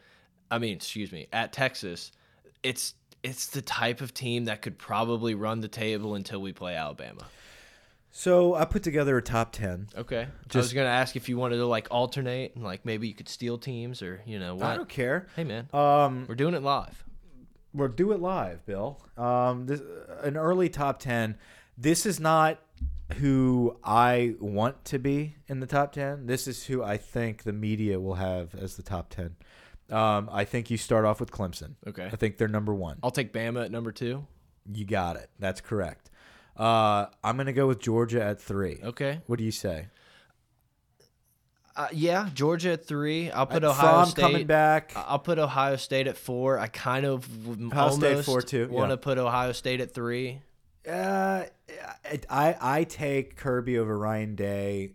[0.52, 2.12] I mean, excuse me, at Texas,
[2.62, 2.94] it's
[3.24, 7.26] it's the type of team that could probably run the table until we play Alabama.
[8.14, 9.88] So I put together a top ten.
[9.96, 10.22] Okay.
[10.24, 10.28] I
[10.58, 13.30] was Just- gonna ask if you wanted to like alternate and like maybe you could
[13.30, 14.66] steal teams or you know what.
[14.66, 15.28] I don't care.
[15.36, 17.04] Hey man, Um, we're doing it live.
[17.74, 19.00] We'll do it live, Bill.
[19.18, 19.82] Um, this,
[20.24, 21.38] an early top ten.
[21.78, 22.60] This is not
[23.20, 26.26] who I want to be in the top ten.
[26.26, 29.36] This is who I think the media will have as the top ten.
[29.92, 31.76] Um, I think you start off with Clemson.
[31.86, 32.06] Okay.
[32.06, 32.98] I think they're number one.
[33.04, 34.26] I'll take Bama at number two.
[34.72, 35.30] You got it.
[35.40, 36.10] That's correct.
[36.56, 38.80] Uh, I'm gonna go with Georgia at three.
[38.84, 39.20] Okay.
[39.28, 39.88] What do you say?
[41.76, 43.32] Uh, yeah, Georgia at three.
[43.32, 44.22] I'll put Uh, Ohio State.
[44.22, 44.92] coming back.
[44.96, 46.60] I'll put Ohio State at four.
[46.60, 48.96] I kind of Ohio almost four, too, Want yeah.
[48.96, 50.42] to put Ohio State at three.
[50.88, 51.46] Uh,
[52.30, 54.94] I I take Kirby over Ryan Day,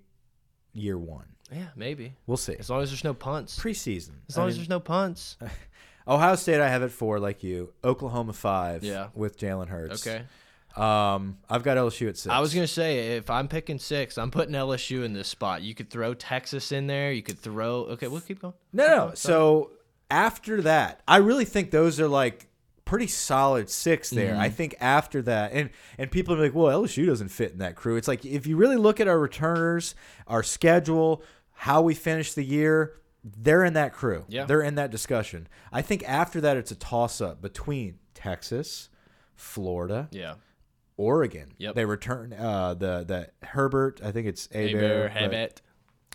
[0.74, 1.35] year one.
[1.52, 2.14] Yeah, maybe.
[2.26, 2.56] We'll see.
[2.58, 3.58] As long as there's no punts.
[3.58, 4.12] Preseason.
[4.28, 5.36] As I long as mean, there's no punts.
[6.08, 7.72] Ohio State, I have it four, like you.
[7.84, 8.84] Oklahoma five.
[8.84, 9.08] Yeah.
[9.14, 10.06] With Jalen Hurts.
[10.06, 10.22] Okay.
[10.76, 12.30] Um, I've got LSU at six.
[12.32, 15.62] I was gonna say if I'm picking six, I'm putting LSU in this spot.
[15.62, 17.12] You could throw Texas in there.
[17.12, 17.84] You could throw.
[17.84, 18.54] Okay, we'll keep going.
[18.72, 19.12] no, no.
[19.14, 19.70] So
[20.10, 22.46] after that, I really think those are like
[22.84, 24.32] pretty solid six there.
[24.32, 24.40] Mm-hmm.
[24.40, 27.74] I think after that, and and people are like, well, LSU doesn't fit in that
[27.74, 27.96] crew.
[27.96, 29.94] It's like if you really look at our returners,
[30.26, 31.22] our schedule,
[31.56, 32.94] how we finish the year.
[33.24, 34.24] They're in that crew.
[34.28, 34.44] Yeah.
[34.44, 35.48] They're in that discussion.
[35.72, 38.88] I think after that, it's a toss up between Texas,
[39.34, 40.34] Florida, Yeah.
[40.96, 41.52] Oregon.
[41.58, 41.74] Yep.
[41.74, 44.00] They return uh, the the Herbert.
[44.02, 45.60] I think it's Aber, Herbert.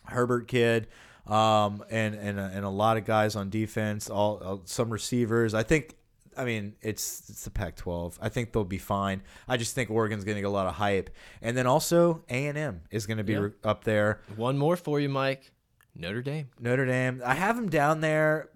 [0.06, 0.88] Herbert kid,
[1.28, 4.10] um, and and a, and a lot of guys on defense.
[4.10, 5.54] All uh, some receivers.
[5.54, 5.96] I think.
[6.38, 8.18] I mean, it's it's the Pac-12.
[8.22, 9.22] I think they'll be fine.
[9.48, 11.10] I just think Oregon's going to get a lot of hype,
[11.42, 13.50] and then also A and M is going to be Yeah.
[13.64, 14.22] up there.
[14.36, 15.52] One more for you, Mike.
[15.96, 16.50] Notre Dame.
[16.60, 17.22] Notre Dame.
[17.26, 18.50] I have them down there.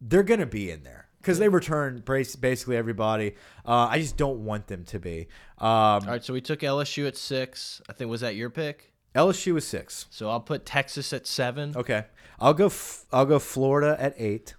[0.00, 3.34] They're going to be in there because they return basically everybody.
[3.66, 5.26] Uh, I just don't want them to be.
[5.58, 7.82] Um, All right, so we took LSU at six.
[7.88, 8.92] I think was that your pick.
[9.16, 10.06] LSU was six.
[10.10, 11.72] So I'll put Texas at seven.
[11.74, 12.04] Okay,
[12.38, 12.66] I'll go.
[12.66, 14.54] F- I'll go Florida at eight.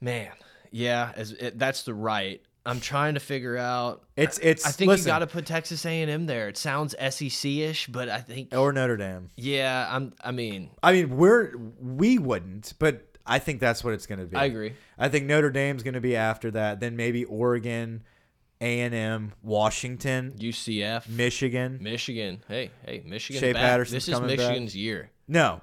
[0.00, 0.32] Man,
[0.74, 2.42] yeah, as it, that's the right.
[2.66, 4.04] I'm trying to figure out.
[4.16, 4.66] It's it's.
[4.66, 6.48] I think listen, you got to put Texas A&M there.
[6.48, 9.30] It sounds SEC-ish, but I think or Notre Dame.
[9.36, 10.12] yeah, I'm.
[10.22, 14.26] I mean, I mean, we're we wouldn't, but I think that's what it's going to
[14.26, 14.36] be.
[14.36, 14.72] I agree.
[14.98, 16.80] I think Notre Dame's going to be after that.
[16.80, 18.02] Then maybe Oregon,
[18.62, 21.78] A and M, Washington, UCF, Michigan.
[21.82, 22.42] Michigan.
[22.48, 23.40] Hey, hey, Michigan.
[23.40, 23.60] Shea back.
[23.62, 24.38] Patterson's This is coming back.
[24.38, 25.10] Michigan's year.
[25.28, 25.60] No,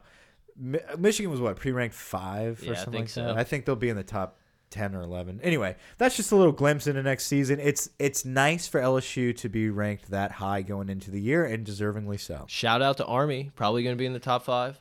[0.55, 3.23] Mi- Michigan was what pre-ranked five Yeah, or I something think like so.
[3.25, 3.37] that.
[3.37, 4.37] I think they'll be in the top
[4.71, 5.39] ten or eleven.
[5.43, 7.59] Anyway, that's just a little glimpse into next season.
[7.59, 11.65] It's it's nice for LSU to be ranked that high going into the year, and
[11.67, 12.45] deservingly so.
[12.47, 13.51] Shout out to Army.
[13.55, 14.79] Probably going to be in the top five.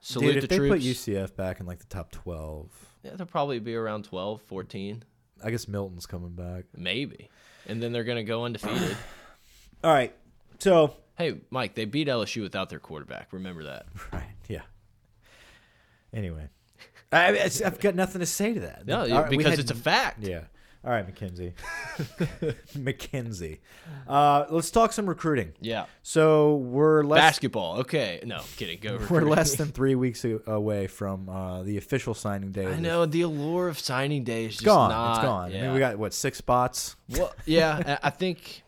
[0.00, 0.72] Salute Dude, if the they troops.
[0.72, 2.70] put UCF back in like the top twelve,
[3.02, 5.02] yeah, they'll probably be around 12, 14,
[5.42, 6.64] I guess Milton's coming back.
[6.76, 7.30] maybe.
[7.66, 8.96] And then they're going to go undefeated.
[9.84, 10.14] All right,
[10.58, 13.32] so hey, Mike, they beat LSU without their quarterback.
[13.32, 13.86] Remember that.
[14.12, 14.24] Right.
[14.48, 14.62] Yeah.
[16.12, 16.48] Anyway,
[17.12, 18.86] I, I- I've got nothing to say to that.
[18.86, 20.22] No, right, because had- it's a fact.
[20.22, 20.42] Yeah.
[20.82, 21.52] All right, McKenzie.
[22.74, 23.58] McKenzie.
[24.08, 25.52] Uh, let's talk some recruiting.
[25.60, 25.86] Yeah.
[26.02, 27.80] So we're less Basketball.
[27.80, 28.20] Okay.
[28.24, 28.78] No, kidding.
[28.80, 28.98] Go.
[29.10, 32.66] we're less than three weeks away from uh, the official signing day.
[32.66, 34.90] I know the allure of signing day is gone.
[34.90, 35.16] not.
[35.18, 35.50] it's gone.
[35.50, 35.62] I Yeah.
[35.64, 36.96] mean, we got what six spots.
[37.10, 38.62] Well, yeah, I I think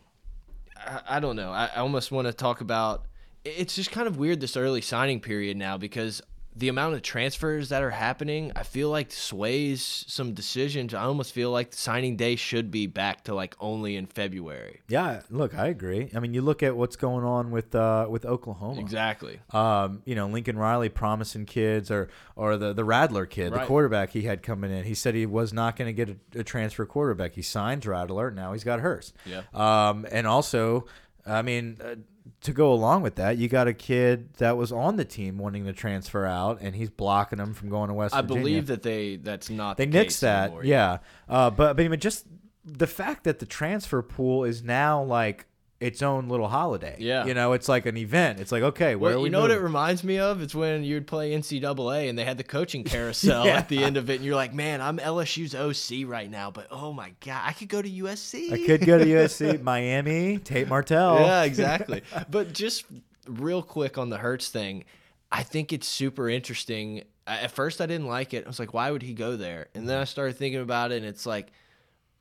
[0.76, 1.50] I, I don't know.
[1.50, 3.06] I, I almost want to talk about.
[3.44, 6.20] It's just kind of weird this early signing period now because
[6.54, 10.92] the amount of transfers that are happening, I feel like sways some decisions.
[10.92, 14.80] I almost feel like signing day should be back to like only in February.
[14.88, 15.22] Yeah.
[15.30, 16.10] Look, I agree.
[16.14, 18.80] I mean, you look at what's going on with uh, with Oklahoma.
[18.80, 19.40] Exactly.
[19.50, 24.10] um, you know, Lincoln Riley promising kids, or or the the Rattler kid, the quarterback
[24.10, 24.84] he had coming in.
[24.84, 27.32] He said he was not going to get a, a transfer quarterback.
[27.32, 28.30] He signed Rattler.
[28.30, 29.12] Now he's got Hurts.
[29.24, 29.42] Yeah.
[29.54, 30.86] Um, and also,
[31.24, 31.94] I mean, uh,
[32.42, 35.64] to go along with that, you got a kid that was on the team wanting
[35.66, 38.40] to transfer out, and he's blocking him from going to West I Virginia.
[38.42, 40.44] believe that they that's not they the nixed case that.
[40.46, 40.64] anymore.
[40.64, 40.98] yeah.
[41.28, 42.26] Uh, but but I mean, just
[42.64, 45.46] the fact that the transfer pool is now like
[45.82, 46.96] its own little holiday.
[46.98, 47.26] Yeah.
[47.26, 48.40] You know, it's like an event.
[48.40, 50.40] It's like okay, where Well, are we you know what it reminds me of?
[50.40, 53.56] It's when you'd play NCAA and they had the coaching carousel Yeah.
[53.56, 56.68] at the end of it, and you're like, "Man, I'm LSU's OC right now, but
[56.70, 60.68] oh my god, I could go to USC." I could go to USC, Miami, Tate
[60.68, 61.20] Martell.
[61.20, 62.02] Yeah, exactly.
[62.30, 62.84] but just
[63.26, 64.84] real quick on the Hurts thing,
[65.30, 67.02] I think it's super interesting.
[67.26, 68.44] At first, I didn't like it.
[68.44, 70.96] I was like, "Why would he go there?" And then I started thinking about it,
[70.96, 71.52] and it's like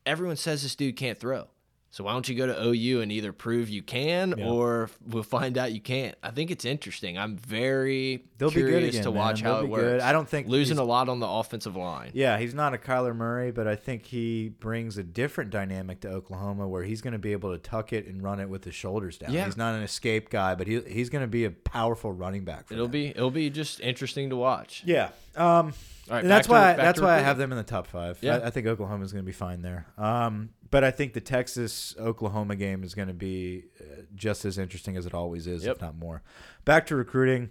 [0.06, 1.48] everyone says this dude can't throw.
[1.94, 4.48] So why don't you go to OU and either prove you can Yeah.
[4.48, 6.16] or we'll find out you can't?
[6.24, 7.18] I think it's interesting.
[7.18, 9.52] I'm very They'll curious again, to watch man.
[9.52, 9.84] how They'll it be works.
[9.84, 10.00] good.
[10.00, 12.12] I don't think losing a lot on the offensive line.
[12.14, 16.10] Yeah, he's not a Kyler Murray, but I think he brings a different dynamic to
[16.10, 18.74] Oklahoma where he's going to be able to tuck it and run it with his
[18.74, 19.34] shoulders down.
[19.34, 19.44] Yeah.
[19.44, 22.68] He's not an escape guy, but he, he's going to be a powerful running back.
[22.70, 22.92] For It'll them.
[22.94, 24.84] be it'll be just interesting to watch.
[24.86, 25.10] Yeah.
[25.36, 25.74] Um,
[26.10, 27.88] All right, and that's to- why back that's why I have them in the top
[27.88, 28.18] five.
[28.22, 28.38] Yeah.
[28.38, 29.88] I, I think Oklahoma is going to be fine there.
[29.98, 34.58] Um, but I think the Texas Oklahoma game is going to be uh, just as
[34.58, 35.76] interesting as it always is, Yep.
[35.76, 36.24] if not more.
[36.66, 37.50] Back to recruiting.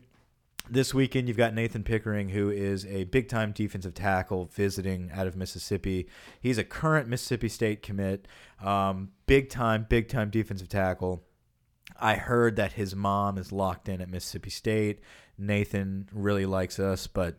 [0.68, 5.26] This weekend, you've got Nathan Pickering, who is a big time defensive tackle visiting out
[5.26, 6.06] of Mississippi.
[6.40, 8.28] He's a current Mississippi State commit,
[8.62, 11.24] um, big time, big time defensive tackle.
[11.98, 15.00] I heard that his mom is locked in at Mississippi State.
[15.36, 17.36] Nathan really likes us, but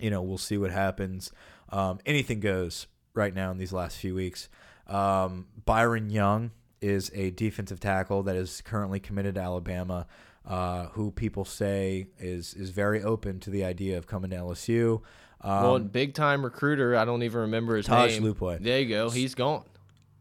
[0.00, 1.32] you know we'll see what happens.
[1.70, 4.48] Um, anything goes right now in these last few weeks.
[4.90, 10.06] Um, Byron Young is a defensive tackle that is currently committed to Alabama,
[10.46, 15.02] uh, who people say is is very open to the idea of coming to LSU.
[15.42, 16.96] Um, well, big time recruiter.
[16.96, 18.34] I don't even remember his Taj name.
[18.34, 18.62] Lupoi.
[18.62, 19.10] There you go.
[19.10, 19.64] He's gone.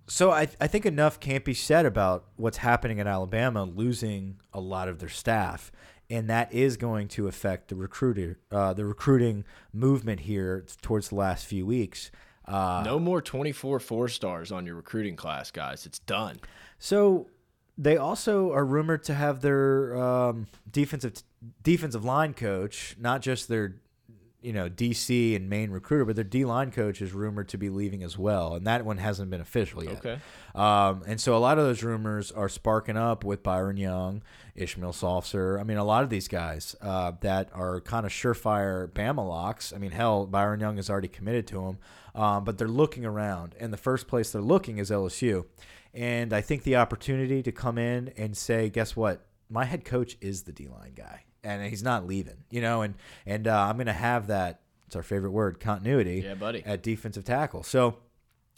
[0.08, 4.60] So I I think enough can't be said about what's happening in Alabama losing a
[4.60, 5.72] lot of their staff,
[6.10, 11.16] and that is going to affect the recruiter uh, the recruiting movement here towards the
[11.16, 12.12] last few weeks.
[12.50, 15.86] Uh, No more 24 four stars on your recruiting class, guys.
[15.86, 16.40] It's done.
[16.80, 17.28] So
[17.78, 21.14] they also are rumored to have their um, defensive
[21.64, 23.76] defensive line coach, not just their
[24.42, 27.70] you know DC and main recruiter, but their D line coach is rumored to be
[27.70, 29.98] leaving as well, and that one hasn't been official yet.
[29.98, 30.20] Okay.
[30.56, 34.24] Um, and so a lot of those rumors are sparking up with Byron Young,
[34.56, 35.60] Ishmael Sopsher.
[35.60, 39.74] I mean, a lot of these guys uh, that are kind of surefire Bama locks.
[39.74, 41.78] I mean, hell, Byron Young is already committed to him,
[42.16, 45.46] um, but they're looking around, and the first place they're looking is LSU.
[45.94, 49.26] And I think the opportunity to come in and say, guess what?
[49.50, 52.38] My head coach is the D line guy, and he's not leaving.
[52.50, 54.62] You know, and and uh, I'm going to have that.
[54.88, 56.22] It's our favorite word, continuity.
[56.26, 56.64] Yeah, buddy.
[56.66, 57.62] At defensive tackle.
[57.64, 57.98] So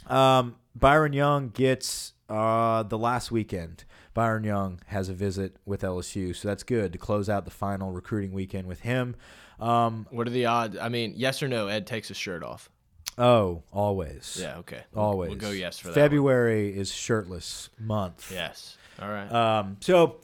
[0.08, 3.84] um, Byron Young gets uh, the last weekend.
[4.14, 7.92] Byron Young has a visit with LSU, so that's good to close out the final
[7.92, 9.16] recruiting weekend with him.
[9.60, 10.78] Um, What are the odds?
[10.78, 11.68] I mean, yes or no?
[11.68, 12.70] Ed takes his shirt off.
[13.18, 14.38] oh, always.
[14.42, 14.58] Yeah.
[14.60, 14.82] Okay.
[14.96, 15.30] Always.
[15.30, 15.92] We'll go yes for that.
[15.92, 16.04] one.
[16.10, 18.32] February is shirtless month.
[18.34, 18.78] Yes.
[19.02, 19.32] All right.
[19.32, 20.18] Um, so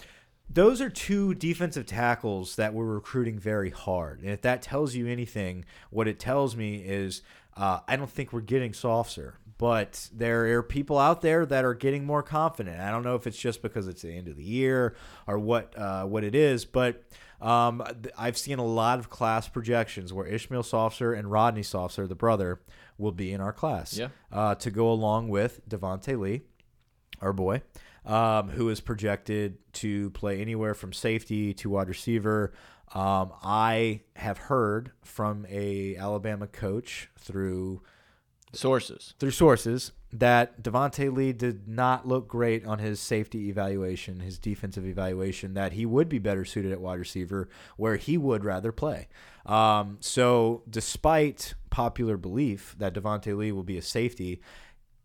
[0.49, 4.21] those are two defensive tackles that we're recruiting very hard.
[4.21, 7.21] And if that tells you anything, what it tells me is
[7.55, 11.73] uh, I don't think we're getting Sopsher, but there are people out there that are
[11.73, 12.79] getting more confident.
[12.79, 14.95] I don't know if it's just because it's the end of the year
[15.25, 17.03] or what uh, what it is, but
[17.41, 17.83] um,
[18.17, 22.61] I've seen a lot of class projections where Ishmael Sopsher and Rodney Sopsher, the brother,
[22.97, 24.07] will be in our class Yeah.
[24.31, 26.41] uh, to go along with Devonta Lee
[27.21, 27.63] our boy,
[28.08, 32.53] um, who is projected to play anywhere from safety to wide receiver.
[32.95, 37.82] Um, I have heard from a Alabama coach through
[38.53, 39.14] Sources.
[39.20, 44.86] through sources that Devonta Lee did not look great on his safety evaluation, his defensive
[44.86, 49.10] evaluation, that he would be better suited at wide receiver where he would rather play.
[49.45, 54.41] Um, so, despite popular belief that Devonta Lee will be a safety,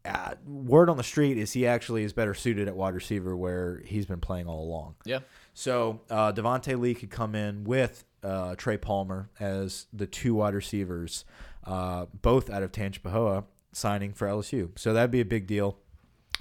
[0.05, 3.83] uh, word on the street is he actually is better suited at wide receiver where
[3.85, 4.97] he's been playing all along.
[5.05, 5.21] Yeah.
[5.55, 10.55] So uh, Devonta Lee could come in with uh, Trey Palmer as the two wide
[10.55, 11.25] receivers,
[11.65, 14.77] uh, both out of Tangipahoa, signing for LSU.
[14.79, 15.79] So that'd be a big deal.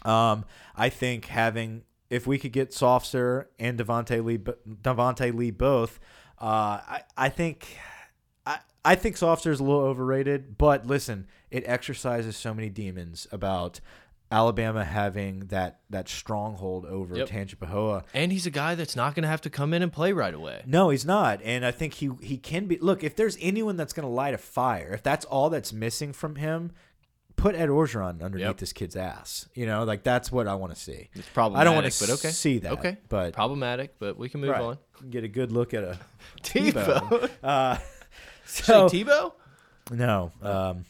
[0.03, 0.45] Um,
[0.75, 5.99] I think having if we could get Sopsher and Devonta Lee, Devonta Lee both,
[6.39, 7.77] uh, I I think.
[8.45, 13.27] I, I think Sopsher is a little overrated, but listen, it exercises so many demons
[13.31, 13.79] about
[14.31, 17.27] Alabama having that that stronghold over Yep.
[17.27, 18.03] Tangipahoa.
[18.13, 20.33] And he's a guy that's not going to have to come in and play right
[20.33, 20.63] away.
[20.65, 22.77] No, he's not, and I think he he can be.
[22.77, 26.13] Look, if there's anyone that's going to light a fire, if that's all that's missing
[26.13, 26.71] from him,
[27.35, 28.57] put Ed Orgeron underneath Yep.
[28.57, 29.49] this kid's ass.
[29.53, 31.09] You know, like that's what I want to see.
[31.13, 31.61] It's problematic.
[31.61, 32.29] I don't want to but okay.
[32.29, 32.71] see that.
[32.73, 32.97] Okay.
[33.09, 34.77] but Problematic, but we can move right, on.
[35.09, 35.99] get a good look at a
[36.41, 37.29] Tebow.
[37.43, 37.77] Uh,
[38.45, 39.33] so Tebow?
[39.91, 40.85] no, um,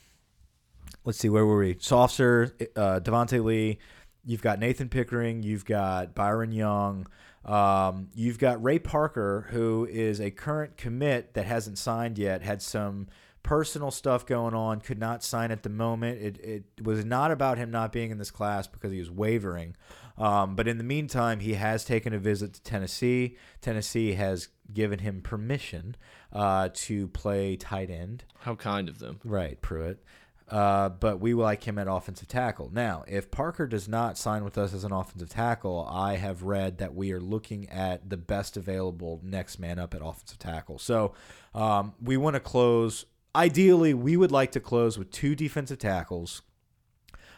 [1.06, 1.76] let's see, where were we?
[1.76, 3.80] Sopsher, uh, Devonta Lee.
[4.26, 5.44] You've got Nathan Pickering.
[5.44, 7.08] You've got Byron Young.
[7.44, 12.44] Um, you've got Ray Parker, who is a current commit that hasn't signed yet.
[12.44, 13.08] Had some
[13.42, 14.80] personal stuff going on.
[14.80, 16.22] Could not sign at the moment.
[16.22, 19.76] It, it was not about him not being in this class because he was wavering.
[20.18, 23.38] Um, but in the meantime, he has taken a visit to Tennessee.
[23.60, 25.96] Tennessee has given him permission
[26.32, 28.24] uh, to play tight end.
[28.42, 29.20] How kind of them.
[29.24, 30.04] Right, Pruitt.
[30.52, 32.70] Uh, but we like him at offensive tackle.
[32.74, 36.78] Now, if Parker does not sign with us as an offensive tackle, I have read
[36.80, 40.78] that we are looking at the best available next man up at offensive tackle.
[40.78, 41.14] So
[41.56, 43.06] um, we want to close.
[43.34, 46.42] Ideally, we would like to close with two defensive tackles,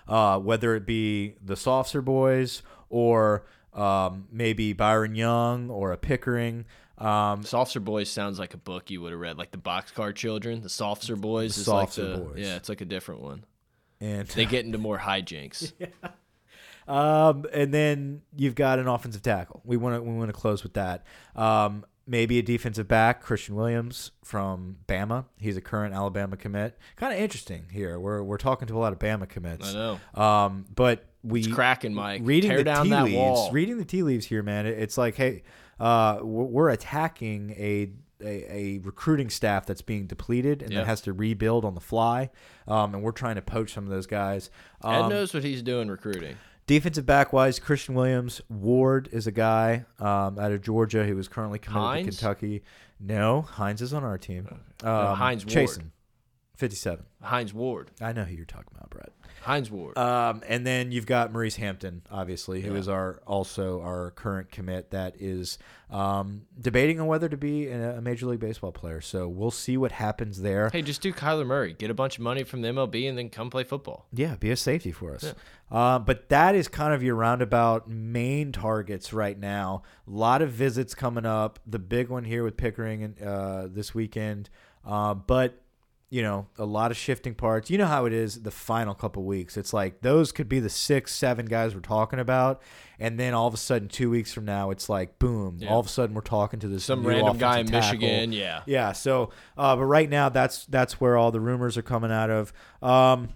[0.07, 6.65] uh, whether it be the Sopsher boys or um, maybe Byron Young or a Pickering.
[6.97, 10.61] Um, Sopsher Boys sounds like a book you would have read, like the Boxcar Children.
[10.61, 12.33] The Sopsher Boys is like Softer the Boys.
[12.37, 13.43] yeah, it's like a different one.
[13.99, 15.73] and They get into more hijinks.
[16.87, 19.61] Um, and then you've got an offensive tackle.
[19.63, 21.05] We want to we want to close with that.
[21.33, 25.23] Um, maybe a defensive back, Christian Williams from Bama.
[25.37, 26.77] He's a current Alabama commit.
[26.97, 27.97] Kind of interesting here.
[27.97, 29.73] We're we're talking to a lot of Bama commits.
[29.73, 30.21] I know.
[30.21, 32.19] Um, but we It's cracking, Mike.
[32.25, 33.15] reading Tear the down tea that leaves.
[33.15, 33.51] wall.
[33.53, 34.65] Reading the tea leaves here, man.
[34.65, 35.43] it- It's like, hey,
[35.79, 37.89] uh, we're attacking a.
[38.25, 40.79] A, a recruiting staff that's being depleted and Yeah.
[40.81, 42.29] that has to rebuild on the fly,
[42.69, 44.49] um, and we're trying to poach some of those guys.
[44.81, 46.37] Ed Um, knows what he's doing recruiting.
[46.65, 48.39] Defensive back wise, Christian Williams.
[48.47, 52.05] Ward is a guy um, out of Georgia who is currently committed Hines?
[52.05, 52.63] to Kentucky.
[52.97, 54.47] No, Hines is on our team.
[54.49, 55.53] Um, No, Hines Ward.
[55.67, 55.83] Chasen,
[56.55, 57.03] 57.
[57.23, 57.91] Hines Ward.
[57.99, 59.11] I know who you're talking about, Brett.
[59.43, 59.97] Hines Ward.
[59.97, 62.79] Um, and then you've got Maurice Hampton, obviously, who Yeah.
[62.79, 65.57] is our also our current commit that is
[65.91, 69.01] um, debating on whether to be a a Major League Baseball player.
[69.01, 70.69] So we'll see what happens there.
[70.71, 71.73] hey, just do Kyler Murray.
[71.73, 74.07] Get a bunch of money from the MLB and then come play football.
[74.11, 75.33] Yeah, be a safety for us.
[75.71, 79.83] Uh, but that is kind of your roundabout main targets right now.
[80.07, 81.59] A lot of visits coming up.
[81.67, 84.49] The big one here with Pickering and uh, this weekend.
[84.85, 85.59] Uh, but
[86.13, 87.71] you know, a lot of shifting parts.
[87.71, 89.57] You know how it is the final couple weeks.
[89.57, 92.61] It's like those could be the six, seven guys we're talking about,
[92.99, 95.57] and then all of a sudden, two weeks from now, it's like boom.
[95.57, 95.69] Yeah.
[95.69, 97.97] All of a sudden, we're talking to this Some random guy in tackle.
[97.97, 98.31] Michigan.
[98.31, 98.61] Yeah.
[98.67, 98.91] Yeah.
[98.91, 102.53] So, uh, but right now, that's that's where all the rumors are coming out of.
[102.83, 103.29] Um,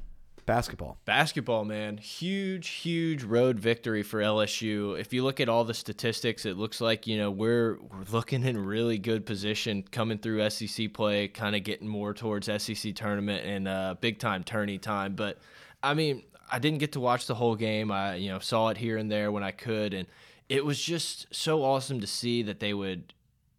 [0.48, 0.98] basketball.
[1.06, 1.98] Basketball, man.
[1.98, 5.00] Huge, huge road victory for LSU.
[5.00, 8.44] If you look at all the statistics, it looks like, you know, we're, we're looking
[8.44, 13.46] in really good position coming through SEC play, kind of getting more towards SEC tournament
[13.46, 15.14] and uh, big time tourney time.
[15.14, 15.38] But,
[15.84, 17.92] I mean, I didn't get to watch the whole game.
[17.92, 19.94] I, you know, saw it here and there when I could.
[19.94, 20.08] And
[20.50, 23.14] it was just so awesome to see that they would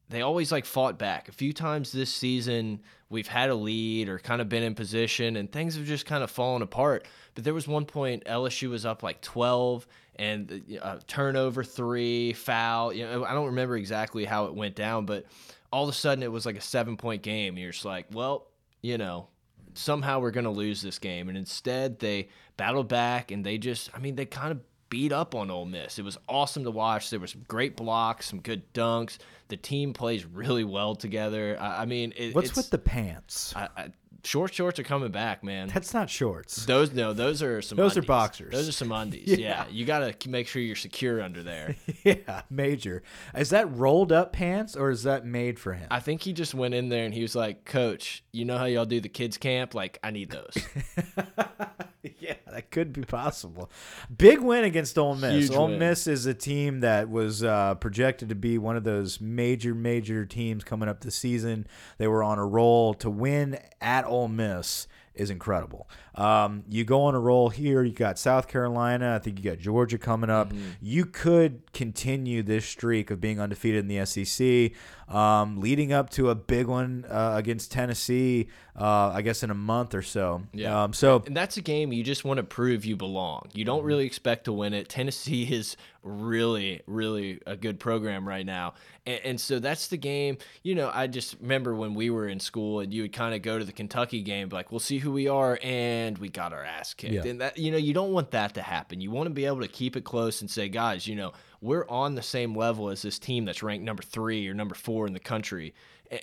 [0.08, 1.28] they always like fought back.
[1.28, 2.80] A few times this season,
[3.10, 6.22] we've had a lead or kind of been in position, and things have just kind
[6.22, 7.06] of fallen apart.
[7.34, 9.86] But there was one point LSU was up like 12
[10.16, 12.92] and uh, turnover three, foul.
[12.92, 15.26] You know, I don't remember exactly how it went down, but
[15.72, 17.56] all of a sudden it was like a seven point game.
[17.56, 18.48] You're just like, well,
[18.82, 19.28] you know,
[19.74, 21.28] somehow we're going to lose this game.
[21.28, 25.34] And instead, they battled back and they just, I mean, they kind of beat up
[25.34, 25.98] on Ole Miss.
[25.98, 27.10] It was awesome to watch.
[27.10, 29.18] There was some great blocks, some good dunks.
[29.48, 31.56] The team plays really well together.
[31.60, 33.54] I, I mean, it, What's with the pants?
[33.56, 33.88] I, I,
[34.24, 35.68] short shorts are coming back, man.
[35.68, 36.66] That's not shorts.
[36.66, 37.76] Those no, those are some.
[37.76, 38.52] Those are boxers.
[38.52, 39.28] Those are some undies.
[39.38, 39.64] Yeah.
[39.64, 39.64] yeah.
[39.70, 41.76] you gotta make sure you're secure under there.
[42.04, 43.02] yeah, major.
[43.36, 45.86] Is that rolled up pants or is that made for him?
[45.90, 48.64] I think he just went in there and he was like, "Coach, you know how
[48.64, 49.74] y'all do the kids camp?
[49.74, 50.56] Like, I need those."
[52.18, 53.70] yeah, that could be possible.
[54.16, 55.48] Big win against Ole Miss.
[55.48, 55.78] Huge Ole win.
[55.78, 60.24] Miss is a team that was uh, projected to be one of those major, major
[60.24, 61.66] teams coming up this season.
[61.98, 64.86] They were on a roll to win at Ole Miss
[65.18, 65.88] is incredible.
[66.14, 67.82] Um, you go on a roll here.
[67.82, 69.14] You got South Carolina.
[69.14, 70.52] I think you got Georgia coming up.
[70.52, 70.68] Mm-hmm.
[70.80, 74.72] You could continue this streak of being undefeated in the SEC,
[75.14, 78.48] um, leading up to a big one uh, against Tennessee.
[78.80, 80.42] Uh, I guess in a month or so.
[80.52, 80.84] Yeah.
[80.84, 83.48] Um, so And that's a game you just want to prove you belong.
[83.52, 83.66] You Mm-hmm.
[83.74, 84.88] don't really expect to win it.
[84.88, 88.74] Tennessee is really, really a good program right now.
[89.06, 90.38] And, and so that's the game.
[90.62, 93.42] You know, I just remember when we were in school and you would kind of
[93.42, 95.58] go to the Kentucky game, like, we'll see who we are.
[95.62, 97.12] And we got our ass kicked.
[97.14, 97.24] Yeah.
[97.24, 99.00] And that, you know, you don't want that to happen.
[99.00, 101.86] You want to be able to keep it close and say, guys, you know, we're
[101.88, 105.12] on the same level as this team that's ranked number three or number four in
[105.12, 105.74] the country.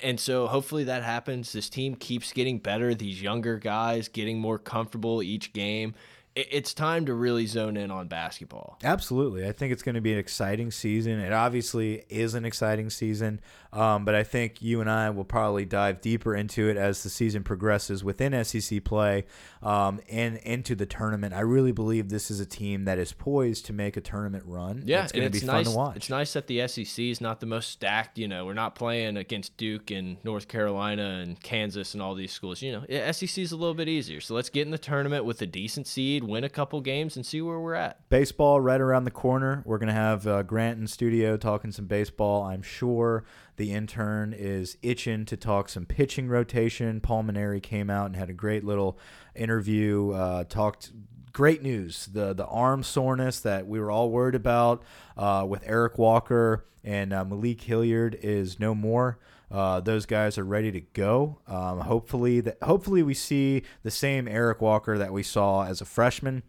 [0.01, 1.53] And so hopefully that happens.
[1.53, 2.95] This team keeps getting better.
[2.95, 5.93] These younger guys getting more comfortable each game.
[6.35, 8.77] It's time to really zone in on basketball.
[8.83, 9.47] Absolutely.
[9.47, 11.19] I think it's going to be an exciting season.
[11.19, 13.39] It obviously is an exciting season,
[13.75, 17.09] um, but I think you and I will probably dive deeper into it as the
[17.09, 19.25] season progresses within SEC play
[19.61, 21.33] um, and into the tournament.
[21.33, 24.83] I really believe this is a team that is poised to make a tournament run.
[24.85, 25.65] Yeah, it's going to be nice.
[25.65, 25.95] fun to watch.
[25.97, 28.17] It's nice that the SEC is not the most stacked.
[28.17, 32.31] You know, we're not playing against Duke and North Carolina and Kansas and all these
[32.31, 32.61] schools.
[32.61, 34.21] You know, SEC is a little bit easier.
[34.21, 37.25] So let's get in the tournament with a decent seed, win a couple games, and
[37.25, 38.09] see where we're at.
[38.09, 39.63] baseball right around the corner.
[39.65, 42.43] We're going to have uh, Grant in studio talking some baseball.
[42.43, 43.25] I'm sure
[43.57, 46.99] the intern is itching to talk some pitching rotation.
[46.99, 48.97] Paul Mainieri came out and had a great little
[49.35, 50.91] interview, uh, talked
[51.31, 52.07] great news.
[52.11, 54.83] The the arm soreness that we were all worried about
[55.17, 59.19] uh, with Eric Walker and uh, Malik Hilliard is no more.
[59.51, 61.39] Uh, those guys are ready to go.
[61.47, 65.85] Um, hopefully that hopefully we see the same Eric Walker that we saw as a
[65.85, 66.43] freshman.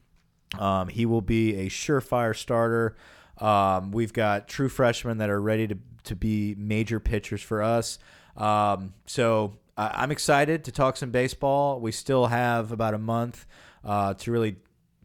[0.58, 2.96] Um, he will be a surefire starter.
[3.38, 7.98] Um, we've got true freshmen that are ready to, to be major pitchers for us.
[8.36, 11.80] Um, so I I'm excited to talk some baseball.
[11.80, 13.46] We still have about a month
[13.84, 14.56] uh, to really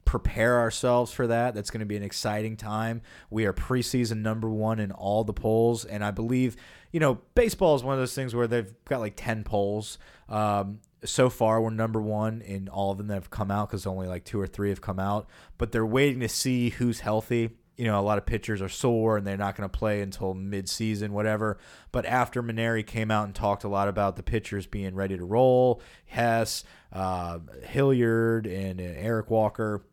[0.05, 1.53] prepare ourselves for that.
[1.53, 3.01] That's going to be an exciting time.
[3.29, 6.55] We are preseason number one in all the polls, and I believe
[6.91, 9.97] you know baseball is one of those things where they've got like ten polls.
[10.29, 13.87] Um, so far, we're number one in all of them that have come out because
[13.87, 15.27] only like two or three have come out.
[15.57, 17.51] But they're waiting to see who's healthy.
[17.77, 20.33] You know, a lot of pitchers are sore and they're not going to play until
[20.33, 21.57] mid-season, whatever.
[21.91, 25.25] But after Mainieri came out and talked a lot about the pitchers being ready to
[25.25, 26.63] roll, Hess,
[26.93, 29.83] uh, Hilliard, and uh, Eric Walker,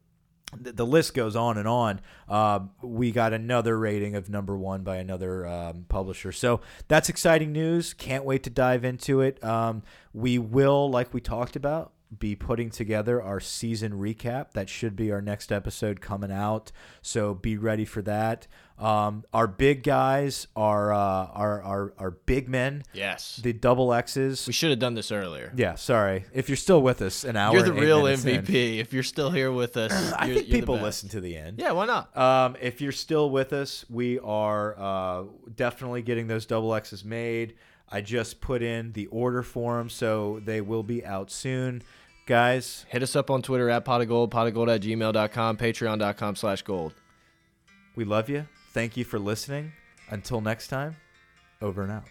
[0.54, 2.00] the, the list goes on and on.
[2.28, 6.32] Uh, we got another rating of number one by another um, publisher.
[6.32, 7.94] So that's exciting news.
[7.94, 9.42] Can't wait to dive into it.
[9.42, 14.52] Um, we will, like we talked about, be putting together our season recap.
[14.52, 16.72] That should be our next episode coming out.
[17.02, 18.46] So be ready for that.
[18.78, 24.46] Um, our big guys are uh, our, our our big men, Yes, the double X's.
[24.46, 25.52] we should have done this earlier.
[25.56, 26.26] Yeah, sorry.
[26.32, 27.54] If you're still with us, an hour.
[27.54, 28.44] You're the real minutes in.
[28.44, 28.78] MVP.
[28.78, 31.58] If you're still here with us, I you're- think people listen to the end.
[31.58, 32.16] Yeah, why not?
[32.16, 35.24] Um, if you're still with us, we are uh,
[35.56, 37.54] definitely getting those double X's made.
[37.90, 41.82] I just put in the order for them, so they will be out soon.
[42.28, 45.56] Guys, Hit us up on Twitter at pot of gold, pot of gold at gmail.com,
[45.56, 46.92] patreon.com slash gold.
[47.96, 48.46] we love you.
[48.74, 49.72] Thank you for listening.
[50.10, 50.96] Until next time,
[51.62, 52.04] over and out.